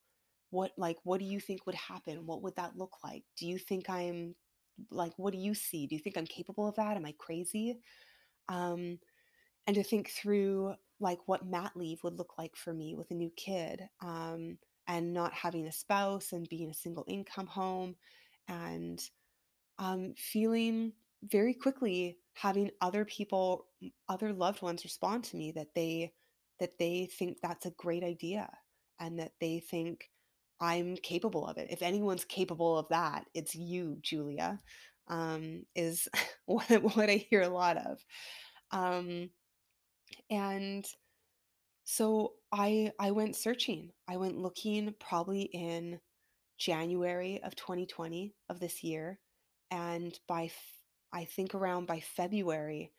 What 0.51 0.72
like 0.77 0.98
what 1.03 1.19
do 1.19 1.25
you 1.25 1.39
think 1.39 1.65
would 1.65 1.75
happen? 1.75 2.25
What 2.25 2.41
would 2.43 2.55
that 2.55 2.77
look 2.77 2.98
like? 3.03 3.24
Do 3.38 3.46
you 3.48 3.57
think 3.57 3.89
I'm 3.89 4.36
like 4.91 5.12
what 5.17 5.34
do 5.34 5.39
you 5.39 5.53
see? 5.53 5.88
Do 5.88 5.96
you 5.96 6.01
think 6.01 6.17
I'm 6.17 6.25
capable 6.25 6.67
of 6.67 6.75
that? 6.75 6.96
Am 6.96 7.05
I 7.05 7.13
crazy? 7.17 7.79
Um, 8.48 9.00
and 9.65 9.75
to 9.75 9.84
think 9.84 10.10
through 10.10 10.75
like 11.00 11.19
what 11.25 11.46
mat 11.46 11.74
leave 11.75 12.01
would 12.03 12.17
look 12.17 12.38
like 12.38 12.55
for 12.55 12.74
me 12.74 12.96
with 12.96 13.12
a 13.12 13.15
new 13.15 13.31
kid 13.36 13.81
um, 14.01 14.57
and 14.88 15.13
not 15.13 15.34
having 15.34 15.67
a 15.67 15.72
spouse 15.72 16.31
and 16.31 16.48
being 16.48 16.69
a 16.69 16.74
single 16.74 17.03
income 17.07 17.48
home 17.48 17.96
and 18.48 19.10
um, 19.79 20.13
feeling 20.17 20.93
very 21.24 21.53
quickly 21.53 22.17
having 22.34 22.69
other 22.81 23.03
people 23.05 23.65
other 24.07 24.31
loved 24.31 24.62
ones 24.62 24.84
respond 24.84 25.24
to 25.24 25.38
me 25.38 25.51
that 25.51 25.74
they 25.75 26.12
that 26.60 26.77
they 26.79 27.07
think 27.17 27.38
that's 27.41 27.65
a 27.65 27.72
great 27.72 28.03
idea 28.03 28.50
and 29.00 29.19
that 29.19 29.31
they 29.39 29.60
think 29.60 30.10
i'm 30.60 30.96
capable 30.98 31.46
of 31.48 31.57
it. 31.57 31.67
If 31.69 31.81
anyone's 31.81 32.25
capable 32.25 32.77
of 32.77 32.88
that 32.89 33.25
it's 33.34 33.55
you 33.55 33.98
julia 34.01 34.60
um, 35.07 35.63
is 35.75 36.07
what, 36.46 36.69
what 36.96 37.10
i 37.10 37.25
hear 37.29 37.41
a 37.41 37.50
lot 37.50 37.77
of. 37.77 38.00
Um, 38.72 39.29
and 40.29 40.85
so 41.83 42.33
i 42.51 42.92
i 43.00 43.11
went 43.11 43.35
searching. 43.35 43.92
I 44.07 44.18
went 44.18 44.37
looking 44.37 44.94
probably 45.00 45.44
in 45.44 46.00
january 46.59 47.42
of 47.44 47.55
2020 47.55 48.33
of 48.50 48.59
this 48.59 48.83
year 48.83 49.20
and 49.72 50.18
by 50.27 50.51
I 51.14 51.25
think 51.25 51.56
around 51.56 51.88
by 51.88 52.00
February, 52.00 52.92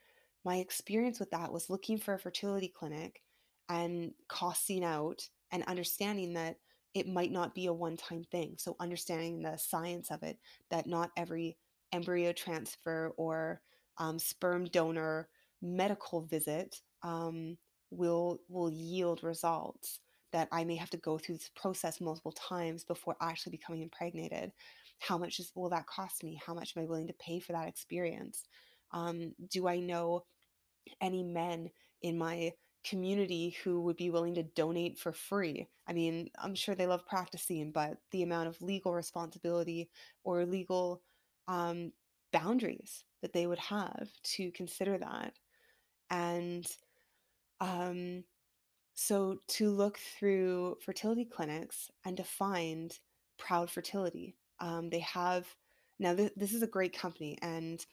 my 0.44 0.56
experience 0.56 1.20
with 1.20 1.30
that 1.30 1.52
was 1.52 1.70
looking 1.70 1.98
for 1.98 2.14
a 2.14 2.18
fertility 2.18 2.68
clinic 2.68 3.22
and 3.68 4.12
costing 4.28 4.84
out 4.84 5.28
and 5.52 5.62
understanding 5.64 6.34
that 6.34 6.56
it 6.94 7.06
might 7.06 7.30
not 7.30 7.54
be 7.54 7.66
a 7.66 7.72
one 7.72 7.96
time 7.96 8.24
thing. 8.30 8.54
So, 8.58 8.76
understanding 8.80 9.42
the 9.42 9.56
science 9.56 10.10
of 10.10 10.22
it, 10.22 10.38
that 10.70 10.86
not 10.86 11.10
every 11.16 11.56
embryo 11.92 12.32
transfer 12.32 13.12
or 13.16 13.60
um, 13.98 14.18
sperm 14.18 14.64
donor 14.66 15.28
medical 15.60 16.22
visit 16.22 16.80
um, 17.02 17.56
will 17.90 18.40
will 18.48 18.70
yield 18.70 19.22
results 19.22 20.00
that 20.32 20.48
I 20.52 20.64
may 20.64 20.76
have 20.76 20.90
to 20.90 20.98
go 20.98 21.18
through 21.18 21.36
this 21.36 21.50
process 21.56 22.00
multiple 22.00 22.32
times 22.32 22.84
before 22.84 23.16
actually 23.20 23.52
becoming 23.52 23.82
impregnated 23.82 24.52
how 24.98 25.18
much 25.18 25.38
is, 25.38 25.52
will 25.54 25.70
that 25.70 25.86
cost 25.86 26.24
me? 26.24 26.40
How 26.44 26.54
much 26.54 26.74
am 26.76 26.82
I 26.82 26.86
willing 26.86 27.06
to 27.08 27.14
pay 27.14 27.40
for 27.40 27.52
that 27.52 27.68
experience? 27.68 28.44
Um, 28.92 29.34
do 29.50 29.68
I 29.68 29.80
know 29.80 30.24
any 31.00 31.22
men 31.22 31.70
in 32.02 32.18
my 32.18 32.52
community 32.84 33.56
who 33.62 33.82
would 33.82 33.96
be 33.96 34.10
willing 34.10 34.34
to 34.34 34.42
donate 34.42 34.98
for 34.98 35.12
free? 35.12 35.68
I 35.86 35.92
mean, 35.92 36.30
I'm 36.38 36.54
sure 36.54 36.74
they 36.74 36.86
love 36.86 37.06
practicing, 37.06 37.70
but 37.72 37.98
the 38.10 38.22
amount 38.22 38.48
of 38.48 38.60
legal 38.62 38.94
responsibility 38.94 39.90
or 40.24 40.44
legal 40.46 41.02
um, 41.46 41.92
boundaries 42.32 43.04
that 43.22 43.32
they 43.32 43.46
would 43.46 43.58
have 43.58 44.08
to 44.22 44.50
consider 44.52 44.98
that. 44.98 45.34
And 46.10 46.66
um, 47.60 48.24
so 48.94 49.38
to 49.48 49.70
look 49.70 49.98
through 49.98 50.76
fertility 50.84 51.24
clinics 51.24 51.90
and 52.04 52.16
to 52.16 52.24
find 52.24 52.96
proud 53.38 53.70
fertility 53.70 54.36
um, 54.60 54.90
they 54.90 55.00
have 55.00 55.46
now 55.98 56.14
th- 56.14 56.32
this 56.36 56.52
is 56.52 56.62
a 56.62 56.66
great 56.66 56.96
company 56.96 57.38
and 57.42 57.84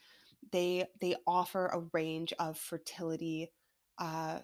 they 0.51 0.85
they 1.01 1.15
offer 1.25 1.67
a 1.67 1.83
range 1.93 2.33
of 2.39 2.57
fertility 2.57 3.51
uh, 3.97 4.39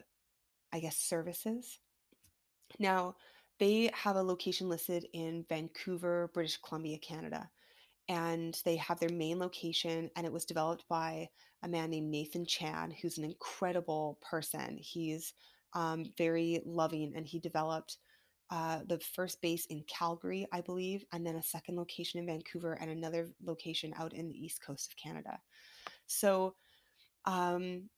I 0.73 0.79
guess 0.79 0.97
services. 0.97 1.79
Now 2.79 3.15
they 3.59 3.91
have 3.93 4.15
a 4.15 4.23
location 4.23 4.69
listed 4.69 5.05
in 5.13 5.45
Vancouver, 5.47 6.31
British 6.33 6.57
Columbia, 6.57 6.97
Canada. 6.97 7.49
And 8.09 8.59
they 8.65 8.75
have 8.77 8.99
their 8.99 9.09
main 9.09 9.39
location, 9.39 10.09
and 10.15 10.25
it 10.25 10.33
was 10.33 10.43
developed 10.43 10.83
by 10.89 11.29
a 11.63 11.67
man 11.67 11.91
named 11.91 12.09
Nathan 12.09 12.45
Chan, 12.45 12.91
who's 12.99 13.17
an 13.17 13.23
incredible 13.23 14.17
person. 14.27 14.77
He's 14.81 15.33
um, 15.73 16.05
very 16.17 16.61
loving, 16.65 17.13
and 17.15 17.25
he 17.25 17.39
developed 17.39 17.97
uh, 18.51 18.79
the 18.87 18.99
first 18.99 19.41
base 19.41 19.65
in 19.67 19.81
Calgary, 19.87 20.45
I 20.51 20.59
believe, 20.59 21.05
and 21.13 21.25
then 21.25 21.37
a 21.37 21.43
second 21.43 21.77
location 21.77 22.19
in 22.19 22.25
Vancouver 22.25 22.73
and 22.73 22.91
another 22.91 23.29
location 23.41 23.93
out 23.97 24.13
in 24.13 24.27
the 24.27 24.35
east 24.35 24.61
coast 24.61 24.91
of 24.91 24.97
Canada. 24.97 25.39
So, 26.07 26.55
um, 27.23 27.89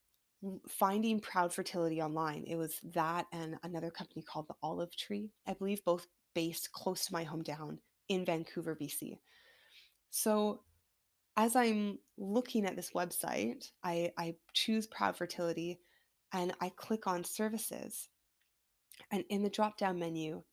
finding 0.67 1.19
Proud 1.19 1.51
Fertility 1.51 2.01
online, 2.03 2.43
it 2.45 2.55
was 2.55 2.79
that 2.93 3.25
and 3.31 3.55
another 3.63 3.89
company 3.89 4.21
called 4.21 4.47
the 4.47 4.55
Olive 4.61 4.95
Tree, 4.95 5.31
I 5.47 5.53
believe, 5.53 5.83
both 5.85 6.07
based 6.35 6.71
close 6.71 7.05
to 7.07 7.13
my 7.13 7.25
hometown 7.25 7.79
in 8.09 8.23
Vancouver, 8.23 8.77
BC. 8.79 9.17
So, 10.11 10.61
as 11.35 11.55
I'm 11.55 11.97
looking 12.19 12.67
at 12.67 12.75
this 12.75 12.91
website, 12.91 13.71
I, 13.83 14.11
I 14.19 14.35
choose 14.53 14.85
Proud 14.85 15.17
Fertility 15.17 15.79
and 16.31 16.53
I 16.61 16.69
click 16.75 17.07
on 17.07 17.23
services 17.23 18.09
and 19.11 19.23
in 19.29 19.43
the 19.43 19.49
drop 19.49 19.77
down 19.77 19.99
menu, 19.99 20.43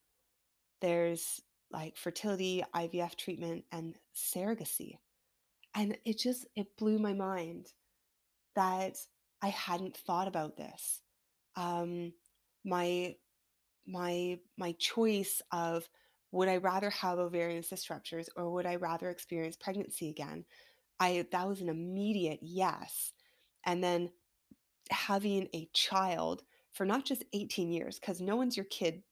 there's 0.80 1.40
like 1.70 1.96
fertility, 1.96 2.64
IVF 2.74 3.16
treatment, 3.16 3.64
and 3.72 3.94
surrogacy. 4.14 4.98
And 5.74 5.96
it 6.04 6.18
just, 6.18 6.46
it 6.56 6.76
blew 6.76 6.98
my 6.98 7.12
mind 7.12 7.68
that 8.56 8.96
I 9.40 9.48
hadn't 9.48 9.96
thought 9.96 10.26
about 10.26 10.56
this. 10.56 11.00
Um, 11.56 12.12
my, 12.64 13.14
my, 13.86 14.38
my 14.58 14.72
choice 14.78 15.40
of 15.52 15.88
would 16.32 16.48
I 16.48 16.56
rather 16.56 16.90
have 16.90 17.18
ovarian 17.18 17.62
cyst 17.62 17.90
ruptures 17.90 18.28
or 18.36 18.50
would 18.50 18.66
I 18.66 18.76
rather 18.76 19.10
experience 19.10 19.56
pregnancy 19.56 20.10
again? 20.10 20.44
I, 20.98 21.26
that 21.32 21.48
was 21.48 21.60
an 21.60 21.68
immediate 21.68 22.40
yes. 22.42 23.12
And 23.64 23.82
then 23.82 24.10
having 24.90 25.48
a 25.54 25.68
child 25.72 26.42
for 26.72 26.84
not 26.84 27.04
just 27.04 27.24
18 27.32 27.72
years, 27.72 27.98
because 27.98 28.20
no 28.20 28.36
one's 28.36 28.56
your 28.56 28.66
kid 28.66 29.02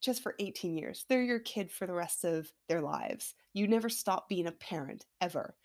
just 0.00 0.22
for 0.22 0.34
18 0.38 0.76
years. 0.76 1.04
They're 1.08 1.22
your 1.22 1.40
kid 1.40 1.70
for 1.70 1.86
the 1.86 1.94
rest 1.94 2.24
of 2.24 2.50
their 2.68 2.80
lives. 2.80 3.34
You 3.54 3.66
never 3.66 3.88
stop 3.88 4.28
being 4.28 4.46
a 4.46 4.52
parent 4.52 5.06
ever. 5.20 5.56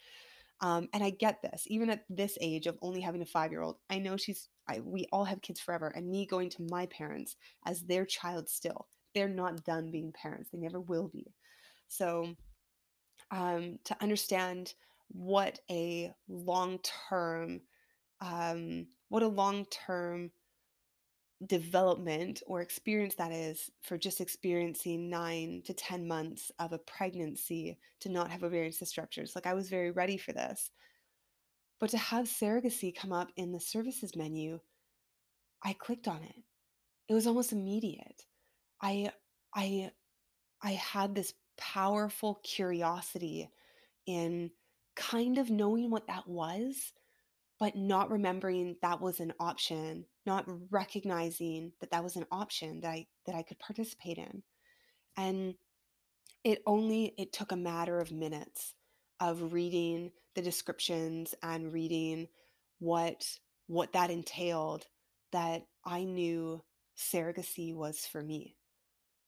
Um, 0.61 0.87
and 0.93 1.03
I 1.03 1.09
get 1.09 1.41
this, 1.41 1.63
even 1.67 1.89
at 1.89 2.05
this 2.09 2.37
age 2.39 2.67
of 2.67 2.77
only 2.81 3.01
having 3.01 3.21
a 3.21 3.25
five 3.25 3.51
year 3.51 3.61
old. 3.61 3.77
I 3.89 3.97
know 3.99 4.15
she's, 4.15 4.47
I, 4.69 4.79
we 4.79 5.07
all 5.11 5.25
have 5.25 5.41
kids 5.41 5.59
forever. 5.59 5.91
And 5.95 6.09
me 6.09 6.25
going 6.25 6.49
to 6.51 6.67
my 6.69 6.85
parents 6.85 7.35
as 7.65 7.81
their 7.81 8.05
child 8.05 8.47
still, 8.47 8.87
they're 9.13 9.27
not 9.27 9.63
done 9.63 9.91
being 9.91 10.13
parents. 10.13 10.49
They 10.51 10.59
never 10.59 10.79
will 10.79 11.07
be. 11.07 11.33
So 11.87 12.35
um, 13.31 13.79
to 13.85 13.95
understand 14.01 14.73
what 15.09 15.59
a 15.69 16.13
long 16.29 16.79
term 17.09 17.61
um, 18.21 18.85
what 19.09 19.23
a 19.23 19.27
long 19.27 19.65
term 19.65 20.31
development 21.47 22.43
or 22.45 22.62
experience 22.62 23.15
that 23.15 23.32
is 23.32 23.71
for 23.82 23.97
just 23.97 24.21
experiencing 24.21 25.10
nine 25.10 25.62
to 25.65 25.73
10 25.73 26.08
months 26.08 26.51
of 26.60 26.71
a 26.71 26.77
pregnancy 26.77 27.77
to 27.99 28.10
not 28.10 28.30
have 28.30 28.43
ovarian 28.43 28.71
cyst 28.71 28.97
ruptures. 28.97 29.34
Like 29.34 29.47
I 29.47 29.54
was 29.54 29.69
very 29.69 29.91
ready 29.91 30.17
for 30.17 30.34
this. 30.34 30.69
But 31.80 31.89
to 31.91 31.97
have 31.97 32.25
surrogacy 32.25 32.95
come 32.95 33.12
up 33.12 33.30
in 33.36 33.51
the 33.51 33.60
services 33.60 34.15
menu, 34.15 34.60
I 35.63 35.73
clicked 35.73 36.08
on 36.08 36.21
it. 36.23 36.36
It 37.10 37.15
was 37.15 37.25
almost 37.25 37.51
immediate. 37.51 38.23
I, 38.82 39.12
I, 39.56 39.91
I 40.62 40.71
had 40.73 41.15
this 41.15 41.34
powerful 41.58 42.39
curiosity 42.43 43.49
in 44.06 44.51
kind 44.95 45.39
of 45.39 45.49
knowing 45.49 45.89
what 45.89 46.08
that 46.08 46.27
was, 46.27 46.93
but 47.62 47.78
not 47.78 48.10
remembering 48.12 48.76
that 48.82 49.00
was 49.00 49.21
an 49.21 49.32
option 49.39 50.04
not 50.26 50.45
recognizing 50.69 51.71
that 51.80 51.91
that 51.91 52.04
was 52.04 52.15
an 52.15 52.26
option 52.32 52.82
that 52.82 52.89
I 52.89 53.08
that 53.26 53.36
I 53.36 53.43
could 53.43 53.60
participate 53.60 54.17
in. 54.17 54.43
And 55.17 55.56
it 56.43 56.62
only 56.65 57.13
it 57.17 57.34
took 57.34 57.52
a 57.52 57.58
matter 57.58 58.00
of 58.00 58.12
minutes 58.12 58.74
of 59.19 59.54
reading 59.54 60.12
the 60.36 60.41
descriptions 60.41 61.36
and 61.43 61.71
reading 61.71 62.28
what 62.80 63.26
what 63.67 63.93
that 63.93 64.10
entailed 64.10 64.86
that 65.32 65.63
I 65.86 66.04
knew 66.04 66.63
surrogacy 66.97 67.74
was 67.76 68.00
for 68.06 68.21
me. 68.21 68.56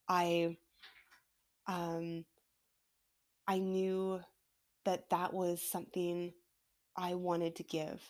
I 0.08 0.58
um 1.68 2.26
I 3.48 3.60
knew 3.60 4.22
that 4.86 5.10
that 5.10 5.34
was 5.34 5.62
something 5.62 6.34
I 6.96 7.16
wanted 7.16 7.56
to 7.58 7.64
give. 7.64 8.02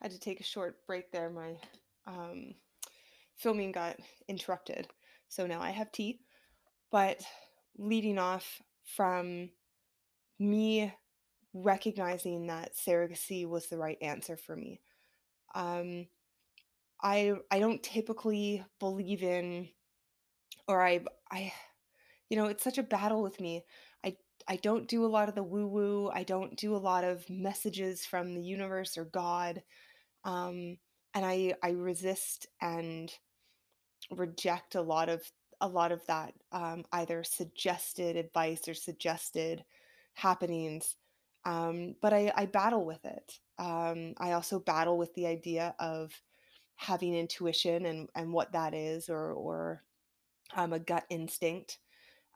Had 0.00 0.10
to 0.10 0.18
take 0.18 0.40
a 0.40 0.44
short 0.44 0.84
break 0.86 1.12
there. 1.12 1.30
My 1.30 1.54
um, 2.06 2.54
filming 3.36 3.72
got 3.72 3.96
interrupted. 4.28 4.88
So 5.28 5.46
now 5.46 5.60
I 5.60 5.70
have 5.70 5.92
tea. 5.92 6.20
But 6.90 7.22
leading 7.78 8.18
off 8.18 8.60
from 8.84 9.50
me 10.38 10.92
recognizing 11.54 12.46
that 12.46 12.74
surrogacy 12.76 13.46
was 13.48 13.66
the 13.68 13.78
right 13.78 13.98
answer 14.00 14.36
for 14.36 14.56
me. 14.56 14.80
Um, 15.54 16.06
I 17.02 17.34
I 17.50 17.58
don't 17.58 17.82
typically 17.82 18.64
believe 18.78 19.22
in, 19.22 19.68
or 20.68 20.82
I 20.82 21.00
I, 21.30 21.52
you 22.28 22.36
know, 22.36 22.46
it's 22.46 22.64
such 22.64 22.78
a 22.78 22.82
battle 22.82 23.22
with 23.22 23.40
me. 23.40 23.64
I 24.48 24.56
don't 24.56 24.88
do 24.88 25.04
a 25.04 25.08
lot 25.08 25.28
of 25.28 25.34
the 25.34 25.42
woo 25.42 25.66
woo. 25.66 26.10
I 26.12 26.24
don't 26.24 26.56
do 26.56 26.74
a 26.74 26.78
lot 26.78 27.04
of 27.04 27.28
messages 27.30 28.04
from 28.04 28.34
the 28.34 28.42
universe 28.42 28.98
or 28.98 29.04
God 29.04 29.62
um, 30.24 30.76
and 31.14 31.24
I 31.24 31.54
I 31.62 31.70
resist 31.70 32.46
and 32.60 33.12
reject 34.10 34.74
a 34.74 34.82
lot 34.82 35.08
of 35.08 35.22
a 35.60 35.68
lot 35.68 35.92
of 35.92 36.04
that 36.06 36.34
um, 36.52 36.84
either 36.92 37.22
suggested 37.24 38.16
advice 38.16 38.66
or 38.68 38.74
suggested 38.74 39.64
happenings. 40.14 40.96
Um, 41.44 41.96
but 42.02 42.12
I, 42.12 42.32
I 42.36 42.46
battle 42.46 42.84
with 42.84 43.04
it. 43.04 43.38
Um, 43.58 44.14
I 44.18 44.32
also 44.32 44.58
battle 44.58 44.98
with 44.98 45.14
the 45.14 45.26
idea 45.26 45.74
of 45.78 46.12
having 46.76 47.14
intuition 47.14 47.86
and, 47.86 48.08
and 48.14 48.32
what 48.32 48.52
that 48.52 48.74
is, 48.74 49.08
or 49.08 49.32
or 49.32 49.82
um, 50.56 50.72
a 50.72 50.78
gut 50.78 51.04
instinct. 51.10 51.78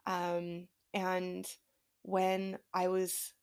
Um, 0.05 0.67
and 0.93 1.45
when 2.07 2.57
I 2.73 2.87
was 2.87 3.33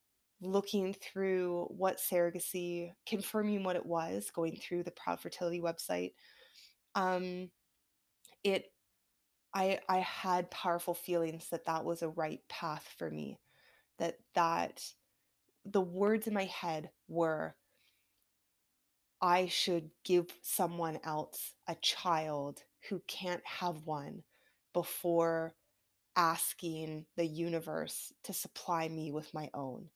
looking 0.40 0.94
through 0.94 1.66
what 1.70 1.98
surrogacy, 1.98 2.92
confirming 3.06 3.62
what 3.62 3.76
it 3.76 3.84
was, 3.84 4.30
going 4.34 4.56
through 4.56 4.84
the 4.84 4.90
Proud 4.90 5.20
Fertility 5.20 5.60
website, 5.60 6.14
um, 6.94 7.50
it 8.44 8.72
I 9.54 9.80
I 9.88 9.98
had 10.00 10.50
powerful 10.50 10.94
feelings 10.94 11.48
that 11.50 11.66
that 11.66 11.84
was 11.84 12.02
a 12.02 12.08
right 12.08 12.40
path 12.48 12.88
for 12.98 13.10
me. 13.10 13.38
That 13.98 14.18
that 14.34 14.82
the 15.66 15.82
words 15.82 16.26
in 16.26 16.34
my 16.34 16.44
head 16.46 16.90
were 17.08 17.56
I 19.20 19.46
should 19.46 19.90
give 20.04 20.26
someone 20.42 21.00
else 21.02 21.54
a 21.66 21.74
child 21.76 22.62
who 22.88 23.00
can't 23.08 23.44
have 23.44 23.86
one 23.86 24.22
before 24.72 25.54
asking 26.16 27.06
the 27.16 27.26
universe 27.26 28.12
to 28.24 28.32
supply 28.32 28.88
me 28.88 29.10
with 29.12 29.32
my 29.34 29.50
own 29.54 29.88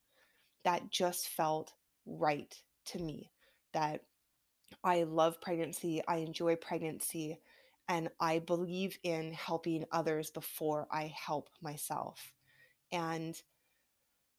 that 0.65 0.91
just 0.91 1.29
felt 1.29 1.73
right 2.07 2.55
to 2.87 2.99
me. 2.99 3.31
That 3.75 4.03
I 4.85 5.05
love 5.05 5.41
pregnancy, 5.41 6.03
I 6.09 6.19
enjoy 6.19 6.57
pregnancy, 6.57 7.41
and 7.89 8.11
I 8.21 8.41
believe 8.41 8.99
in 9.03 9.33
helping 9.33 9.85
others 9.93 10.31
before 10.31 10.89
I 10.91 11.13
help 11.17 11.49
myself. 11.63 12.33
And 12.93 13.41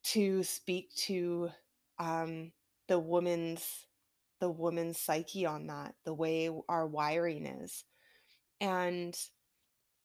to 0.04 0.44
speak 0.44 0.94
to 0.96 1.50
um, 2.00 2.52
the 2.88 3.00
woman's 3.00 3.86
the 4.40 4.50
woman's 4.50 4.98
psyche 4.98 5.46
on 5.46 5.68
that, 5.68 5.96
the 6.06 6.14
way 6.14 6.50
our 6.70 6.88
wiring 6.88 7.46
is. 7.46 7.84
And 8.62 9.18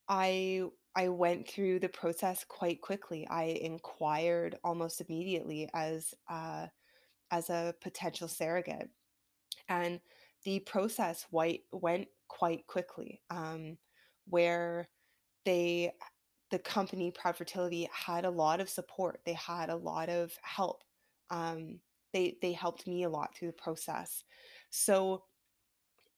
I 0.09 0.65
I 0.97 1.09
went 1.09 1.49
through 1.49 1.81
the 1.81 1.89
process 1.89 2.45
quite 2.45 2.81
quickly. 2.81 3.27
I 3.29 3.45
inquired 3.61 4.57
almost 4.63 5.01
immediately 5.01 5.69
as 5.75 6.15
uh, 6.29 6.67
as 7.31 7.51
a 7.51 7.75
potential 7.81 8.29
surrogate, 8.29 8.91
and 9.69 10.01
the 10.45 10.61
process 10.61 11.27
white 11.31 11.63
went 11.73 12.09
quite 12.29 12.67
quickly. 12.67 13.23
Um, 13.31 13.79
where 14.27 14.89
they 15.45 15.93
the 16.51 16.59
company 16.59 17.11
Proud 17.11 17.37
Fertility 17.37 17.89
had 17.93 18.25
a 18.25 18.31
lot 18.31 18.61
of 18.61 18.69
support. 18.69 19.21
They 19.27 19.33
had 19.35 19.71
a 19.71 19.77
lot 19.77 20.09
of 20.09 20.33
help. 20.43 20.85
Um, 21.31 21.81
they 22.13 22.37
they 22.41 22.53
helped 22.53 22.87
me 22.87 23.05
a 23.05 23.11
lot 23.11 23.35
through 23.35 23.49
the 23.49 23.55
process. 23.55 24.25
So 24.71 25.25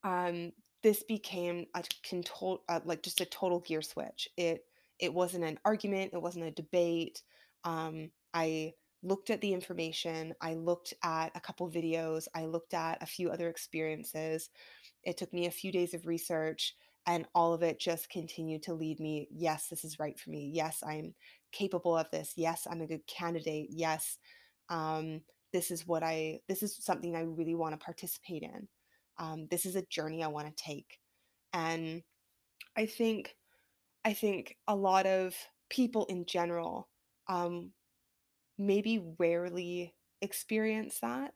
um, 0.05 0.53
this 0.87 1.03
became 1.03 1.66
a 1.75 1.83
control 2.09 2.62
uh, 2.68 2.79
like 2.85 3.03
just 3.03 3.20
a 3.20 3.25
total 3.25 3.59
gear 3.59 3.83
switch. 3.83 4.29
It 4.37 4.64
it 5.01 5.12
wasn't 5.12 5.42
an 5.42 5.59
argument 5.64 6.12
it 6.14 6.22
wasn't 6.22 6.44
a 6.44 6.53
debate. 6.53 7.22
Um, 7.64 8.12
i 8.33 8.72
looked 9.03 9.31
at 9.31 9.40
the 9.40 9.53
information 9.53 10.33
i 10.40 10.55
looked 10.55 10.94
at 11.03 11.31
a 11.35 11.40
couple 11.40 11.68
videos 11.68 12.27
i 12.35 12.44
looked 12.44 12.72
at 12.75 13.03
a 13.03 13.07
few 13.07 13.31
other 13.31 13.49
experiences. 13.49 14.49
It 15.03 15.16
took 15.16 15.33
me 15.33 15.46
a 15.46 15.51
few 15.51 15.72
days 15.72 15.92
of 15.92 16.07
research 16.07 16.77
and 17.05 17.27
all 17.35 17.53
of 17.53 17.64
it 17.64 17.81
just 17.81 18.09
continued 18.09 18.62
to 18.64 18.75
lead 18.75 19.01
me 19.01 19.27
yes 19.33 19.66
this 19.66 19.85
is 19.85 19.99
right 19.99 20.16
for 20.20 20.31
me. 20.31 20.53
Yes 20.55 20.85
i'm 20.87 21.14
capable 21.51 21.96
of 21.96 22.09
this. 22.12 22.35
Yes 22.37 22.64
i'm 22.70 22.81
a 22.81 22.87
good 22.87 23.05
candidate. 23.09 23.70
Yes 23.70 24.18
um, 24.68 25.20
this 25.53 25.72
is 25.72 25.85
what 25.85 26.05
i 26.05 26.38
this 26.46 26.62
is 26.62 26.77
something 26.77 27.16
i 27.16 27.22
really 27.22 27.57
want 27.57 27.72
to 27.72 27.85
participate 27.85 28.44
in 28.44 28.68
um, 29.18 29.46
this 29.50 29.66
is 29.66 29.76
a 29.76 29.87
journey 29.87 30.22
I 30.22 30.29
want 30.29 30.48
to 30.48 30.62
take. 30.62 30.98
And 31.52 32.02
I 32.76 32.87
think, 32.87 33.37
I 34.05 34.12
think 34.12 34.57
a 34.68 34.76
lot 34.76 35.07
of 35.07 35.35
people 35.70 36.05
in 36.07 36.26
general 36.26 36.88
um, 37.29 37.72
maybe 38.59 39.02
rarely 39.18 39.94
experience 40.22 41.00
that 41.00 41.35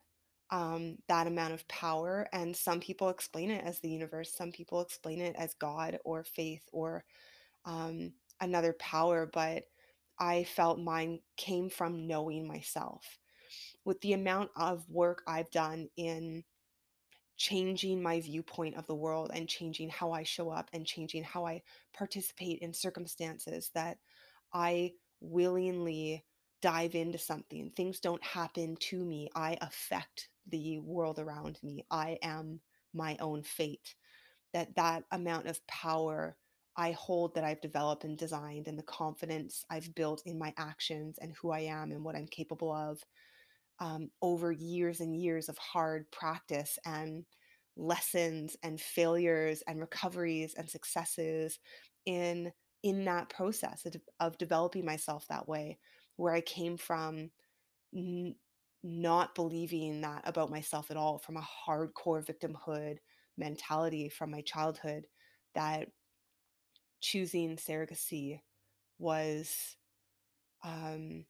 um, 0.50 0.96
that 1.08 1.26
amount 1.26 1.54
of 1.54 1.66
power. 1.68 2.28
And 2.32 2.56
some 2.56 2.80
people 2.80 3.08
explain 3.08 3.50
it 3.50 3.64
as 3.64 3.78
the 3.78 3.88
universe. 3.88 4.32
Some 4.34 4.52
people 4.52 4.80
explain 4.80 5.20
it 5.20 5.36
as 5.36 5.54
God 5.54 5.98
or 6.04 6.24
faith 6.24 6.62
or 6.72 7.04
um, 7.64 8.12
another 8.40 8.74
power. 8.78 9.30
But 9.32 9.64
I 10.18 10.44
felt 10.44 10.78
mine 10.78 11.20
came 11.36 11.70
from 11.70 12.06
knowing 12.06 12.46
myself. 12.46 13.04
With 13.84 14.00
the 14.00 14.12
amount 14.12 14.50
of 14.56 14.88
work 14.88 15.22
I've 15.26 15.50
done 15.50 15.88
in 15.96 16.44
changing 17.40 18.03
my 18.03 18.20
viewpoint 18.20 18.76
of 18.76 18.87
the 18.87 18.94
world 18.94 19.31
and 19.33 19.48
changing 19.48 19.88
how 19.88 20.12
I 20.12 20.24
show 20.24 20.50
up 20.50 20.68
and 20.74 20.87
changing 20.87 21.24
how 21.24 21.46
I 21.46 21.62
participate 21.94 22.59
in 22.59 22.74
circumstances 22.74 23.70
that 23.74 23.96
I 24.53 24.92
willingly 25.22 26.22
dive 26.61 26.94
into 26.94 27.16
something. 27.16 27.70
Things 27.70 27.98
don't 27.98 28.22
happen 28.22 28.76
to 28.81 29.03
me. 29.03 29.31
I 29.35 29.57
affect 29.62 30.29
the 30.50 30.81
world 30.81 31.18
around 31.18 31.59
me. 31.62 31.87
I 31.90 32.18
am 32.20 32.61
my 32.92 33.16
own 33.20 33.42
fate. 33.42 33.94
That 34.53 34.76
that 34.76 35.05
amount 35.11 35.46
of 35.46 35.66
power 35.66 36.37
I 36.76 36.92
hold 36.92 37.35
that 37.35 37.44
I've 37.44 37.62
developed 37.62 38.05
and 38.05 38.18
designed 38.18 38.68
and 38.68 38.79
the 38.79 38.83
confidence 38.83 39.64
I've 39.70 39.94
built 39.94 40.22
in 40.26 40.38
my 40.38 40.53
actions 40.59 41.18
and 41.18 41.33
who 41.33 41.53
I 41.53 41.61
am 41.61 41.90
and 41.90 42.05
what 42.05 42.16
I'm 42.16 42.26
capable 42.26 42.70
of 42.70 43.03
um, 43.80 44.10
over 44.22 44.52
years 44.52 45.00
and 45.00 45.16
years 45.16 45.48
of 45.48 45.58
hard 45.58 46.10
practice 46.12 46.78
and 46.84 47.24
lessons 47.76 48.56
and 48.62 48.80
failures 48.80 49.62
and 49.66 49.80
recoveries 49.80 50.54
and 50.54 50.68
successes 50.68 51.58
in 52.06 52.52
in 52.82 53.04
that 53.04 53.28
process 53.28 53.84
of, 53.86 53.94
of 54.20 54.38
developing 54.38 54.84
myself 54.86 55.26
that 55.28 55.46
way, 55.48 55.78
where 56.16 56.32
I 56.34 56.40
came 56.40 56.76
from 56.78 57.30
n- 57.94 58.34
not 58.82 59.34
believing 59.34 60.00
that 60.02 60.22
about 60.26 60.50
myself 60.50 60.90
at 60.90 60.96
all, 60.96 61.18
from 61.18 61.36
a 61.36 61.46
hardcore 61.68 62.24
victimhood 62.24 62.98
mentality 63.38 64.08
from 64.08 64.30
my 64.30 64.40
childhood, 64.42 65.06
that 65.54 65.88
choosing 67.00 67.56
surrogacy 67.56 68.40
was 68.98 69.76
um, 70.64 71.24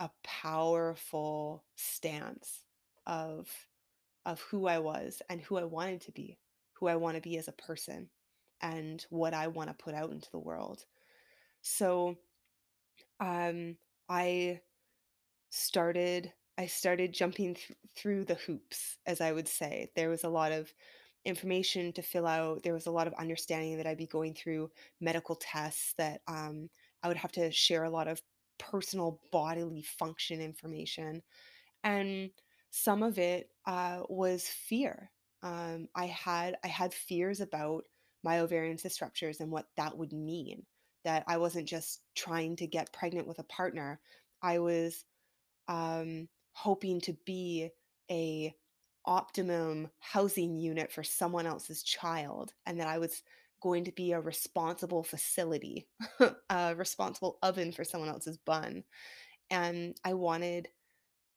a 0.00 0.10
powerful 0.24 1.64
stance 1.76 2.64
of 3.06 3.48
of 4.26 4.40
who 4.42 4.66
I 4.68 4.78
was 4.80 5.22
and 5.30 5.40
who 5.40 5.58
I 5.58 5.64
wanted 5.64 6.02
to 6.02 6.12
be, 6.12 6.38
who 6.74 6.88
I 6.88 6.96
want 6.96 7.16
to 7.16 7.22
be 7.22 7.38
as 7.38 7.48
a 7.48 7.52
person, 7.52 8.10
and 8.60 9.04
what 9.10 9.34
I 9.34 9.48
want 9.48 9.70
to 9.70 9.84
put 9.84 9.94
out 9.94 10.12
into 10.12 10.30
the 10.30 10.38
world. 10.38 10.84
So, 11.62 12.16
um, 13.20 13.76
I 14.08 14.60
started 15.50 16.32
I 16.58 16.66
started 16.66 17.14
jumping 17.14 17.54
th- 17.54 17.72
through 17.96 18.24
the 18.26 18.36
hoops, 18.36 18.98
as 19.06 19.20
I 19.20 19.32
would 19.32 19.48
say. 19.48 19.90
There 19.96 20.10
was 20.10 20.24
a 20.24 20.28
lot 20.28 20.52
of 20.52 20.72
information 21.24 21.92
to 21.94 22.02
fill 22.02 22.26
out. 22.26 22.62
There 22.62 22.74
was 22.74 22.86
a 22.86 22.90
lot 22.92 23.06
of 23.08 23.14
understanding 23.14 23.78
that 23.78 23.86
I'd 23.86 23.98
be 23.98 24.06
going 24.06 24.34
through 24.34 24.70
medical 25.00 25.36
tests 25.36 25.94
that 25.98 26.20
um, 26.28 26.70
I 27.02 27.08
would 27.08 27.16
have 27.18 27.32
to 27.32 27.50
share 27.52 27.84
a 27.84 27.90
lot 27.90 28.08
of 28.08 28.22
personal 28.60 29.20
bodily 29.32 29.82
function 29.82 30.40
information. 30.40 31.22
And 31.82 32.30
some 32.70 33.02
of 33.02 33.18
it 33.18 33.48
uh, 33.66 34.02
was 34.08 34.46
fear. 34.46 35.10
Um, 35.42 35.88
I 35.94 36.06
had 36.06 36.56
I 36.62 36.68
had 36.68 36.94
fears 36.94 37.40
about 37.40 37.84
my 38.22 38.40
ovarian 38.40 38.78
cyst 38.78 39.00
ruptures 39.00 39.40
and 39.40 39.50
what 39.50 39.66
that 39.76 39.96
would 39.96 40.12
mean. 40.12 40.64
That 41.04 41.24
I 41.26 41.38
wasn't 41.38 41.66
just 41.66 42.02
trying 42.14 42.56
to 42.56 42.66
get 42.66 42.92
pregnant 42.92 43.26
with 43.26 43.38
a 43.38 43.44
partner. 43.44 44.00
I 44.42 44.58
was 44.58 45.04
um, 45.66 46.28
hoping 46.52 47.00
to 47.02 47.16
be 47.24 47.70
a 48.10 48.54
optimum 49.06 49.88
housing 49.98 50.58
unit 50.58 50.92
for 50.92 51.02
someone 51.02 51.46
else's 51.46 51.82
child 51.82 52.52
and 52.66 52.78
that 52.78 52.86
I 52.86 52.98
was 52.98 53.22
going 53.60 53.84
to 53.84 53.92
be 53.92 54.12
a 54.12 54.20
responsible 54.20 55.02
facility, 55.02 55.86
a 56.50 56.74
responsible 56.74 57.38
oven 57.42 57.72
for 57.72 57.84
someone 57.84 58.08
else's 58.08 58.38
bun. 58.38 58.84
And 59.50 59.96
I 60.04 60.14
wanted 60.14 60.68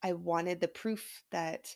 I 0.03 0.13
wanted 0.13 0.59
the 0.59 0.67
proof 0.67 1.23
that 1.31 1.73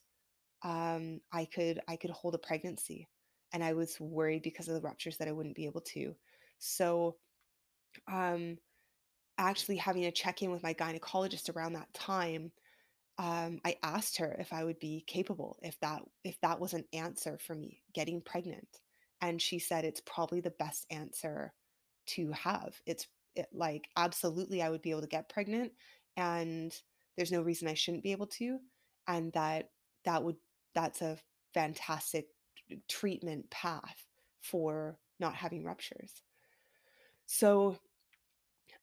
um, 0.63 1.21
I 1.31 1.45
could 1.45 1.79
I 1.87 1.95
could 1.95 2.11
hold 2.11 2.35
a 2.35 2.39
pregnancy, 2.39 3.07
and 3.53 3.63
I 3.63 3.73
was 3.73 3.99
worried 3.99 4.43
because 4.43 4.67
of 4.67 4.75
the 4.75 4.81
ruptures 4.81 5.17
that 5.17 5.27
I 5.27 5.31
wouldn't 5.31 5.55
be 5.55 5.65
able 5.65 5.81
to. 5.81 6.15
So, 6.59 7.15
um, 8.11 8.57
actually 9.37 9.77
having 9.77 10.05
a 10.05 10.11
check 10.11 10.41
in 10.41 10.51
with 10.51 10.63
my 10.63 10.73
gynecologist 10.73 11.55
around 11.55 11.73
that 11.73 11.93
time 11.93 12.51
um, 13.19 13.59
I 13.65 13.77
asked 13.81 14.17
her 14.17 14.35
if 14.39 14.53
I 14.53 14.63
would 14.63 14.79
be 14.79 15.03
capable, 15.07 15.57
if 15.63 15.79
that 15.79 16.03
if 16.23 16.39
that 16.41 16.59
was 16.59 16.73
an 16.73 16.85
answer 16.93 17.39
for 17.39 17.55
me 17.55 17.81
getting 17.93 18.21
pregnant, 18.21 18.67
and 19.21 19.41
she 19.41 19.59
said 19.59 19.85
it's 19.85 20.01
probably 20.05 20.41
the 20.41 20.51
best 20.51 20.85
answer 20.91 21.53
to 22.07 22.31
have. 22.31 22.79
It's 22.85 23.07
it, 23.35 23.47
like 23.53 23.87
absolutely 23.97 24.61
I 24.61 24.69
would 24.69 24.81
be 24.81 24.91
able 24.91 25.01
to 25.01 25.07
get 25.07 25.29
pregnant, 25.29 25.71
and 26.15 26.73
there's 27.15 27.31
no 27.31 27.41
reason 27.41 27.67
I 27.67 27.73
shouldn't 27.73 28.03
be 28.03 28.11
able 28.11 28.27
to, 28.27 28.59
and 29.07 29.31
that 29.33 29.69
that 30.05 30.23
would 30.23 30.37
that's 30.73 31.01
a 31.01 31.17
fantastic 31.53 32.27
treatment 32.87 33.49
path 33.49 34.05
for 34.41 34.97
not 35.19 35.35
having 35.35 35.63
ruptures. 35.63 36.21
So 37.25 37.77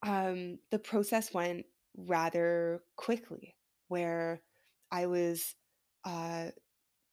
um, 0.02 0.58
the 0.70 0.78
process 0.78 1.32
went 1.32 1.64
rather 1.96 2.82
quickly 2.96 3.54
where 3.88 4.40
I 4.90 5.06
was 5.06 5.54
uh, 6.04 6.46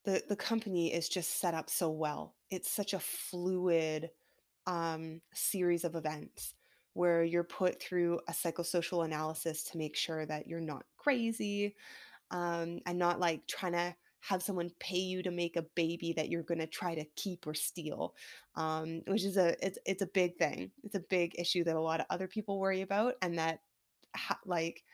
the 0.04 0.22
the 0.28 0.36
company 0.36 0.92
is 0.92 1.08
just 1.08 1.40
set 1.40 1.54
up 1.54 1.70
so 1.70 1.90
well. 1.90 2.34
It's 2.50 2.70
such 2.70 2.94
a 2.94 3.00
fluid 3.00 4.10
um, 4.66 5.20
series 5.34 5.84
of 5.84 5.94
events 5.94 6.54
where 6.94 7.24
you're 7.24 7.44
put 7.44 7.80
through 7.80 8.20
a 8.28 8.32
psychosocial 8.32 9.04
analysis 9.04 9.64
to 9.64 9.78
make 9.78 9.96
sure 9.96 10.26
that 10.26 10.46
you're 10.46 10.60
not 10.60 10.84
crazy 10.98 11.74
um, 12.30 12.80
and 12.86 12.98
not 12.98 13.18
like 13.18 13.46
trying 13.46 13.72
to 13.72 13.94
have 14.20 14.42
someone 14.42 14.70
pay 14.78 14.98
you 14.98 15.22
to 15.22 15.32
make 15.32 15.56
a 15.56 15.66
baby 15.74 16.12
that 16.12 16.28
you're 16.28 16.44
going 16.44 16.60
to 16.60 16.66
try 16.66 16.94
to 16.94 17.04
keep 17.16 17.44
or 17.46 17.54
steal 17.54 18.14
um, 18.54 19.02
which 19.08 19.24
is 19.24 19.36
a 19.36 19.56
it's, 19.66 19.78
it's 19.84 20.02
a 20.02 20.06
big 20.06 20.36
thing 20.36 20.70
it's 20.84 20.94
a 20.94 21.00
big 21.10 21.34
issue 21.38 21.64
that 21.64 21.74
a 21.74 21.80
lot 21.80 21.98
of 21.98 22.06
other 22.08 22.28
people 22.28 22.60
worry 22.60 22.82
about 22.82 23.14
and 23.22 23.36
that 23.36 23.60
ha- 24.14 24.38
like 24.46 24.84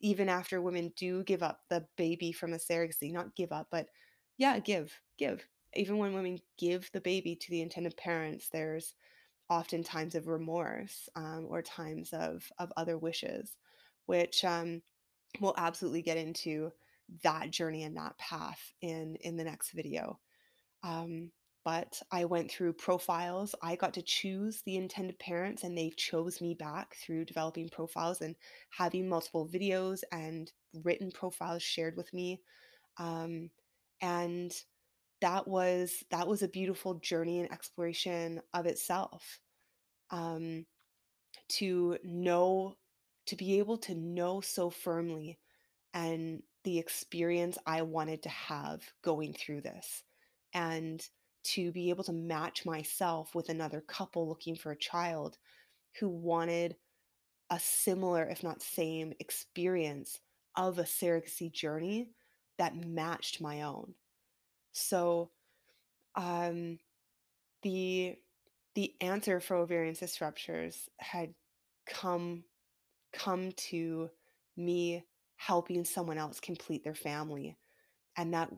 even 0.00 0.28
after 0.28 0.60
women 0.60 0.92
do 0.96 1.22
give 1.24 1.42
up 1.42 1.60
the 1.68 1.84
baby 1.96 2.32
from 2.32 2.52
a 2.52 2.56
surrogacy, 2.56 3.12
not 3.12 3.34
give 3.34 3.52
up, 3.52 3.68
but 3.70 3.88
yeah, 4.38 4.58
give, 4.60 4.92
give. 5.18 5.44
Even 5.74 5.98
when 5.98 6.14
women 6.14 6.38
give 6.56 6.90
the 6.92 7.00
baby 7.00 7.36
to 7.36 7.50
the 7.50 7.60
intended 7.60 7.96
parents, 7.96 8.48
there's 8.50 8.94
often 9.50 9.82
times 9.82 10.14
of 10.14 10.28
remorse 10.28 11.08
um, 11.16 11.46
or 11.48 11.62
times 11.62 12.12
of 12.12 12.50
of 12.58 12.72
other 12.76 12.96
wishes, 12.96 13.56
which 14.06 14.44
um, 14.44 14.80
we'll 15.40 15.54
absolutely 15.58 16.02
get 16.02 16.16
into 16.16 16.70
that 17.22 17.50
journey 17.50 17.82
and 17.84 17.96
that 17.96 18.16
path 18.18 18.72
in 18.80 19.16
in 19.20 19.36
the 19.36 19.44
next 19.44 19.72
video. 19.72 20.18
Um, 20.82 21.30
but 21.64 22.00
I 22.10 22.24
went 22.24 22.50
through 22.50 22.72
profiles. 22.74 23.54
I 23.62 23.76
got 23.76 23.92
to 23.94 24.02
choose 24.02 24.62
the 24.62 24.76
intended 24.76 25.18
parents, 25.18 25.64
and 25.64 25.76
they 25.76 25.90
chose 25.96 26.40
me 26.40 26.54
back 26.54 26.96
through 26.96 27.26
developing 27.26 27.68
profiles 27.68 28.22
and 28.22 28.36
having 28.70 29.08
multiple 29.08 29.46
videos 29.46 30.00
and 30.12 30.50
written 30.84 31.10
profiles 31.10 31.62
shared 31.62 31.96
with 31.96 32.12
me. 32.14 32.40
Um, 32.96 33.50
and 34.00 34.52
that 35.20 35.48
was 35.48 36.04
that 36.10 36.28
was 36.28 36.42
a 36.42 36.48
beautiful 36.48 36.94
journey 36.94 37.40
and 37.40 37.52
exploration 37.52 38.40
of 38.54 38.66
itself. 38.66 39.40
Um, 40.10 40.66
to 41.48 41.98
know, 42.04 42.76
to 43.26 43.36
be 43.36 43.58
able 43.58 43.78
to 43.78 43.94
know 43.94 44.40
so 44.40 44.70
firmly, 44.70 45.38
and 45.94 46.42
the 46.64 46.78
experience 46.78 47.58
I 47.66 47.82
wanted 47.82 48.22
to 48.24 48.28
have 48.28 48.82
going 49.02 49.34
through 49.34 49.62
this, 49.62 50.02
and 50.54 51.06
to 51.44 51.72
be 51.72 51.90
able 51.90 52.04
to 52.04 52.12
match 52.12 52.66
myself 52.66 53.34
with 53.34 53.48
another 53.48 53.80
couple 53.80 54.28
looking 54.28 54.56
for 54.56 54.72
a 54.72 54.76
child 54.76 55.38
who 56.00 56.08
wanted 56.08 56.76
a 57.50 57.58
similar, 57.58 58.28
if 58.28 58.42
not 58.42 58.62
same, 58.62 59.12
experience 59.20 60.20
of 60.56 60.78
a 60.78 60.84
surrogacy 60.84 61.50
journey 61.52 62.10
that 62.58 62.76
matched 62.76 63.40
my 63.40 63.62
own. 63.62 63.94
So, 64.72 65.30
um, 66.16 66.78
the 67.62 68.16
the 68.74 68.94
answer 69.00 69.40
for 69.40 69.56
ovarian 69.56 69.94
cyst 69.94 70.20
ruptures 70.20 70.88
had 70.98 71.34
come 71.86 72.44
come 73.12 73.52
to 73.52 74.10
me 74.56 75.04
helping 75.36 75.84
someone 75.84 76.18
else 76.18 76.40
complete 76.40 76.84
their 76.84 76.94
family, 76.94 77.56
and 78.16 78.34
that 78.34 78.52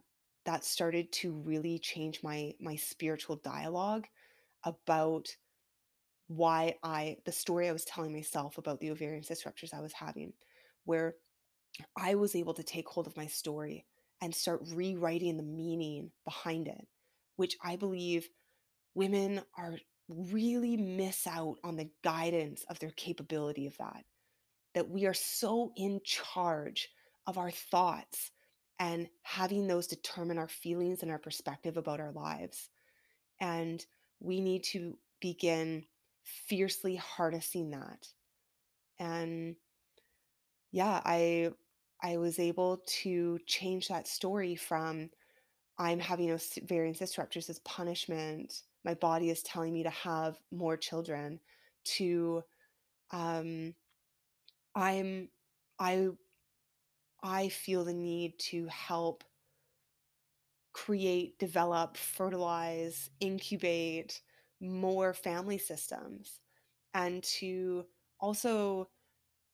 that 0.46 0.64
started 0.64 1.12
to 1.12 1.32
really 1.32 1.78
change 1.78 2.22
my 2.22 2.54
my 2.60 2.76
spiritual 2.76 3.36
dialogue 3.36 4.06
about 4.64 5.28
why 6.28 6.76
I 6.82 7.16
the 7.24 7.32
story 7.32 7.68
I 7.68 7.72
was 7.72 7.84
telling 7.84 8.12
myself 8.12 8.58
about 8.58 8.80
the 8.80 8.90
ovarian 8.90 9.22
cyst 9.22 9.44
ruptures 9.44 9.72
I 9.72 9.80
was 9.80 9.92
having, 9.92 10.32
where 10.84 11.16
I 11.96 12.14
was 12.14 12.34
able 12.34 12.54
to 12.54 12.62
take 12.62 12.88
hold 12.88 13.06
of 13.06 13.16
my 13.16 13.26
story 13.26 13.86
and 14.20 14.34
start 14.34 14.62
rewriting 14.72 15.36
the 15.36 15.42
meaning 15.42 16.10
behind 16.24 16.68
it, 16.68 16.86
which 17.36 17.56
I 17.64 17.76
believe 17.76 18.28
women 18.94 19.40
are 19.56 19.78
really 20.08 20.76
miss 20.76 21.26
out 21.26 21.56
on 21.64 21.76
the 21.76 21.90
guidance 22.02 22.64
of 22.68 22.78
their 22.78 22.90
capability 22.90 23.66
of 23.66 23.76
that. 23.78 24.04
That 24.74 24.90
we 24.90 25.06
are 25.06 25.14
so 25.14 25.72
in 25.76 26.00
charge 26.04 26.88
of 27.26 27.38
our 27.38 27.50
thoughts 27.50 28.30
and 28.78 29.08
having 29.22 29.66
those 29.66 29.86
determine 29.86 30.38
our 30.38 30.48
feelings 30.48 31.02
and 31.02 31.10
our 31.10 31.18
perspective 31.18 31.76
about 31.76 32.00
our 32.00 32.12
lives. 32.12 32.70
And 33.40 33.84
we 34.20 34.40
need 34.40 34.64
to 34.64 34.96
begin 35.20 35.84
fiercely 36.24 36.96
harnessing 36.96 37.70
that. 37.70 38.06
And 38.98 39.56
yeah, 40.72 41.00
I 41.04 41.50
I 42.02 42.16
was 42.16 42.38
able 42.38 42.78
to 43.02 43.38
change 43.46 43.88
that 43.88 44.08
story 44.08 44.56
from 44.56 45.10
I'm 45.78 46.00
having 46.00 46.30
ovarian 46.32 46.94
cyst 46.94 47.18
ruptures 47.18 47.50
as 47.50 47.60
punishment. 47.60 48.62
My 48.84 48.94
body 48.94 49.30
is 49.30 49.42
telling 49.42 49.72
me 49.74 49.84
to 49.84 49.90
have 49.90 50.38
more 50.52 50.76
children. 50.76 51.40
To 51.98 52.44
um, 53.12 53.74
I'm 54.74 55.28
I 55.78 56.08
I 57.22 57.48
feel 57.48 57.82
the 57.84 57.94
need 57.94 58.38
to 58.50 58.66
help 58.66 59.24
create, 60.72 61.38
develop, 61.38 61.96
fertilize, 61.96 63.10
incubate 63.20 64.20
more 64.60 65.12
family 65.14 65.58
systems. 65.58 66.40
and 66.94 67.24
to 67.24 67.86
also 68.20 68.88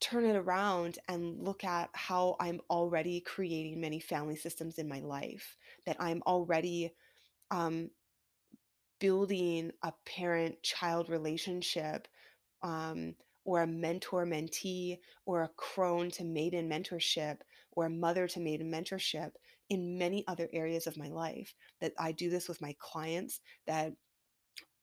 turn 0.01 0.25
it 0.25 0.37
around 0.37 0.99
and 1.09 1.43
look 1.43 1.65
at 1.65 1.89
how 1.93 2.37
I'm 2.39 2.61
already 2.71 3.21
creating 3.21 3.81
many 3.81 4.01
family 4.01 4.37
systems 4.37 4.79
in 4.79 4.89
my 4.89 5.01
life, 5.01 5.57
that 5.87 5.97
I'm 5.99 6.23
already 6.27 6.93
um, 7.51 7.91
building 8.99 9.73
a 9.83 9.93
parent 10.05 10.63
child 10.63 11.09
relationship 11.09 12.09
um, 12.63 13.15
or 13.45 13.63
a 13.63 13.67
mentor 13.67 14.27
mentee 14.27 14.99
or 15.25 15.43
a 15.43 15.51
crone 15.57 16.11
to 16.11 16.25
maiden 16.25 16.69
mentorship 16.69 17.39
or 17.73 17.87
a 17.87 17.91
mother 17.91 18.27
to 18.29 18.41
maiden 18.41 18.71
mentorship 18.71 19.33
in 19.69 19.99
many 19.99 20.25
other 20.27 20.49
areas 20.53 20.87
of 20.87 20.97
my 20.97 21.09
life. 21.09 21.55
That 21.81 21.93
I 21.99 22.13
do 22.13 22.31
this 22.31 22.49
with 22.49 22.61
my 22.61 22.75
clients, 22.79 23.41
that 23.67 23.93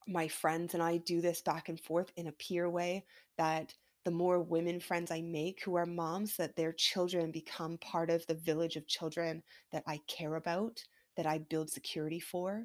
my 0.07 0.27
friends 0.27 0.73
and 0.73 0.83
I 0.83 0.97
do 0.97 1.21
this 1.21 1.41
back 1.41 1.69
and 1.69 1.79
forth 1.79 2.11
in 2.15 2.27
a 2.27 2.33
peer 2.33 2.69
way, 2.69 3.05
that 3.37 3.73
the 4.05 4.11
more 4.11 4.41
women 4.41 4.79
friends 4.79 5.11
I 5.11 5.21
make 5.21 5.61
who 5.63 5.75
are 5.75 5.85
moms, 5.85 6.35
that 6.37 6.55
their 6.55 6.73
children 6.73 7.31
become 7.31 7.77
part 7.77 8.09
of 8.09 8.25
the 8.27 8.35
village 8.35 8.75
of 8.75 8.87
children 8.87 9.43
that 9.71 9.83
I 9.87 9.99
care 10.07 10.35
about, 10.35 10.83
that 11.15 11.25
I 11.25 11.37
build 11.39 11.69
security 11.69 12.19
for, 12.19 12.63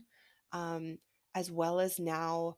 um, 0.53 0.99
as 1.35 1.51
well 1.51 1.79
as 1.81 1.99
now 1.99 2.57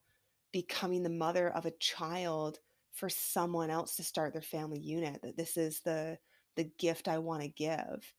becoming 0.52 1.02
the 1.02 1.10
mother 1.10 1.50
of 1.50 1.66
a 1.66 1.72
child 1.72 2.58
for 2.92 3.08
someone 3.08 3.70
else 3.70 3.96
to 3.96 4.02
start 4.02 4.32
their 4.32 4.42
family 4.42 4.80
unit. 4.80 5.20
That 5.22 5.36
this 5.36 5.56
is 5.56 5.80
the 5.80 6.18
the 6.56 6.64
gift 6.78 7.08
I 7.08 7.18
want 7.18 7.42
to 7.42 7.48
give. 7.48 8.12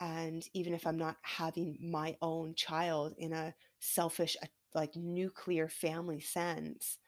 And 0.00 0.42
even 0.54 0.74
if 0.74 0.86
I'm 0.86 0.98
not 0.98 1.16
having 1.22 1.78
my 1.80 2.16
own 2.22 2.54
child 2.54 3.14
in 3.18 3.32
a 3.32 3.54
selfish, 3.80 4.36
like 4.74 4.96
nuclear 4.96 5.68
family 5.68 6.20
sense, 6.20 6.98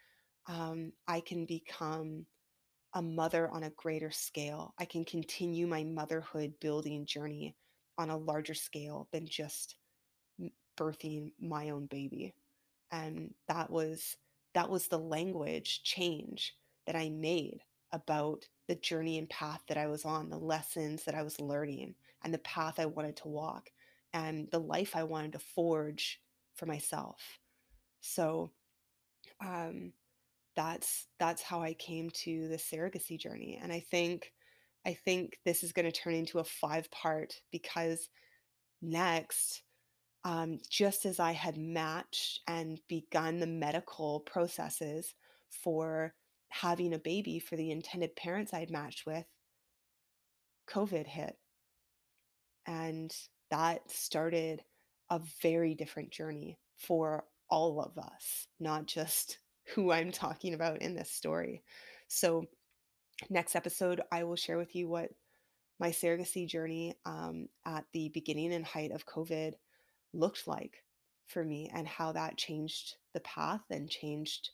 um, 0.46 0.92
I 1.08 1.20
can 1.20 1.46
become 1.46 2.26
a 2.94 3.02
mother 3.02 3.48
on 3.48 3.64
a 3.64 3.70
greater 3.70 4.10
scale. 4.10 4.74
I 4.78 4.84
can 4.84 5.04
continue 5.04 5.66
my 5.66 5.84
motherhood 5.84 6.54
building 6.60 7.06
journey 7.06 7.56
on 7.98 8.10
a 8.10 8.16
larger 8.16 8.54
scale 8.54 9.08
than 9.12 9.26
just 9.26 9.76
birthing 10.78 11.32
my 11.40 11.70
own 11.70 11.86
baby. 11.86 12.34
And 12.90 13.34
that 13.48 13.70
was 13.70 14.16
that 14.54 14.68
was 14.68 14.88
the 14.88 14.98
language 14.98 15.82
change 15.82 16.54
that 16.86 16.96
I 16.96 17.08
made 17.08 17.60
about 17.92 18.46
the 18.68 18.74
journey 18.74 19.18
and 19.18 19.28
path 19.28 19.62
that 19.68 19.78
I 19.78 19.86
was 19.86 20.04
on, 20.04 20.28
the 20.28 20.38
lessons 20.38 21.04
that 21.04 21.14
I 21.14 21.22
was 21.22 21.40
learning, 21.40 21.94
and 22.22 22.32
the 22.32 22.38
path 22.38 22.78
I 22.78 22.86
wanted 22.86 23.16
to 23.18 23.28
walk, 23.28 23.70
and 24.12 24.48
the 24.50 24.60
life 24.60 24.94
I 24.94 25.04
wanted 25.04 25.32
to 25.32 25.38
forge 25.38 26.20
for 26.54 26.66
myself. 26.66 27.38
So, 28.00 28.50
um, 29.40 29.92
that's 30.56 31.06
that's 31.18 31.42
how 31.42 31.62
I 31.62 31.74
came 31.74 32.10
to 32.24 32.48
the 32.48 32.56
surrogacy 32.56 33.18
journey, 33.18 33.58
and 33.62 33.72
I 33.72 33.80
think 33.90 34.32
I 34.86 34.94
think 34.94 35.38
this 35.44 35.62
is 35.62 35.72
going 35.72 35.90
to 35.90 35.92
turn 35.92 36.14
into 36.14 36.38
a 36.38 36.44
five 36.44 36.90
part 36.90 37.34
because 37.50 38.08
next 38.80 39.62
um, 40.24 40.58
just 40.68 41.04
as 41.04 41.18
I 41.18 41.32
had 41.32 41.56
matched 41.56 42.40
and 42.46 42.78
begun 42.88 43.40
the 43.40 43.46
medical 43.46 44.20
processes 44.20 45.14
for 45.50 46.14
having 46.48 46.94
a 46.94 46.98
baby 46.98 47.38
for 47.38 47.56
the 47.56 47.70
intended 47.70 48.14
parents 48.14 48.52
I 48.52 48.60
had 48.60 48.70
matched 48.70 49.04
with, 49.04 49.24
COVID 50.70 51.06
hit. 51.06 51.36
And 52.66 53.12
that 53.50 53.90
started 53.90 54.62
a 55.10 55.20
very 55.42 55.74
different 55.74 56.10
journey 56.10 56.58
for 56.78 57.24
all 57.50 57.80
of 57.80 57.98
us, 57.98 58.46
not 58.60 58.86
just 58.86 59.38
who 59.74 59.92
I'm 59.92 60.12
talking 60.12 60.54
about 60.54 60.82
in 60.82 60.94
this 60.94 61.10
story. 61.10 61.62
So, 62.08 62.46
next 63.30 63.54
episode, 63.54 64.00
I 64.10 64.24
will 64.24 64.36
share 64.36 64.58
with 64.58 64.74
you 64.74 64.88
what 64.88 65.10
my 65.78 65.90
surrogacy 65.90 66.46
journey 66.46 66.94
um, 67.04 67.48
at 67.66 67.84
the 67.92 68.10
beginning 68.10 68.52
and 68.52 68.64
height 68.64 68.92
of 68.92 69.06
COVID 69.06 69.54
looked 70.12 70.46
like 70.46 70.84
for 71.26 71.44
me 71.44 71.70
and 71.74 71.88
how 71.88 72.12
that 72.12 72.36
changed 72.36 72.96
the 73.14 73.20
path 73.20 73.62
and 73.70 73.88
changed 73.88 74.50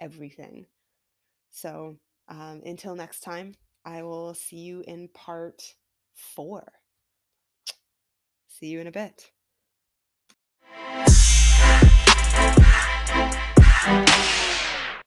everything. 0.00 0.66
So, 1.50 1.98
um, 2.28 2.62
until 2.64 2.96
next 2.96 3.20
time, 3.20 3.54
I 3.84 4.02
will 4.02 4.34
see 4.34 4.56
you 4.56 4.82
in 4.86 5.08
part 5.08 5.62
four. 6.14 6.72
See 8.48 8.68
you 8.68 8.80
in 8.80 8.86
a 8.86 8.92
bit. 8.92 9.30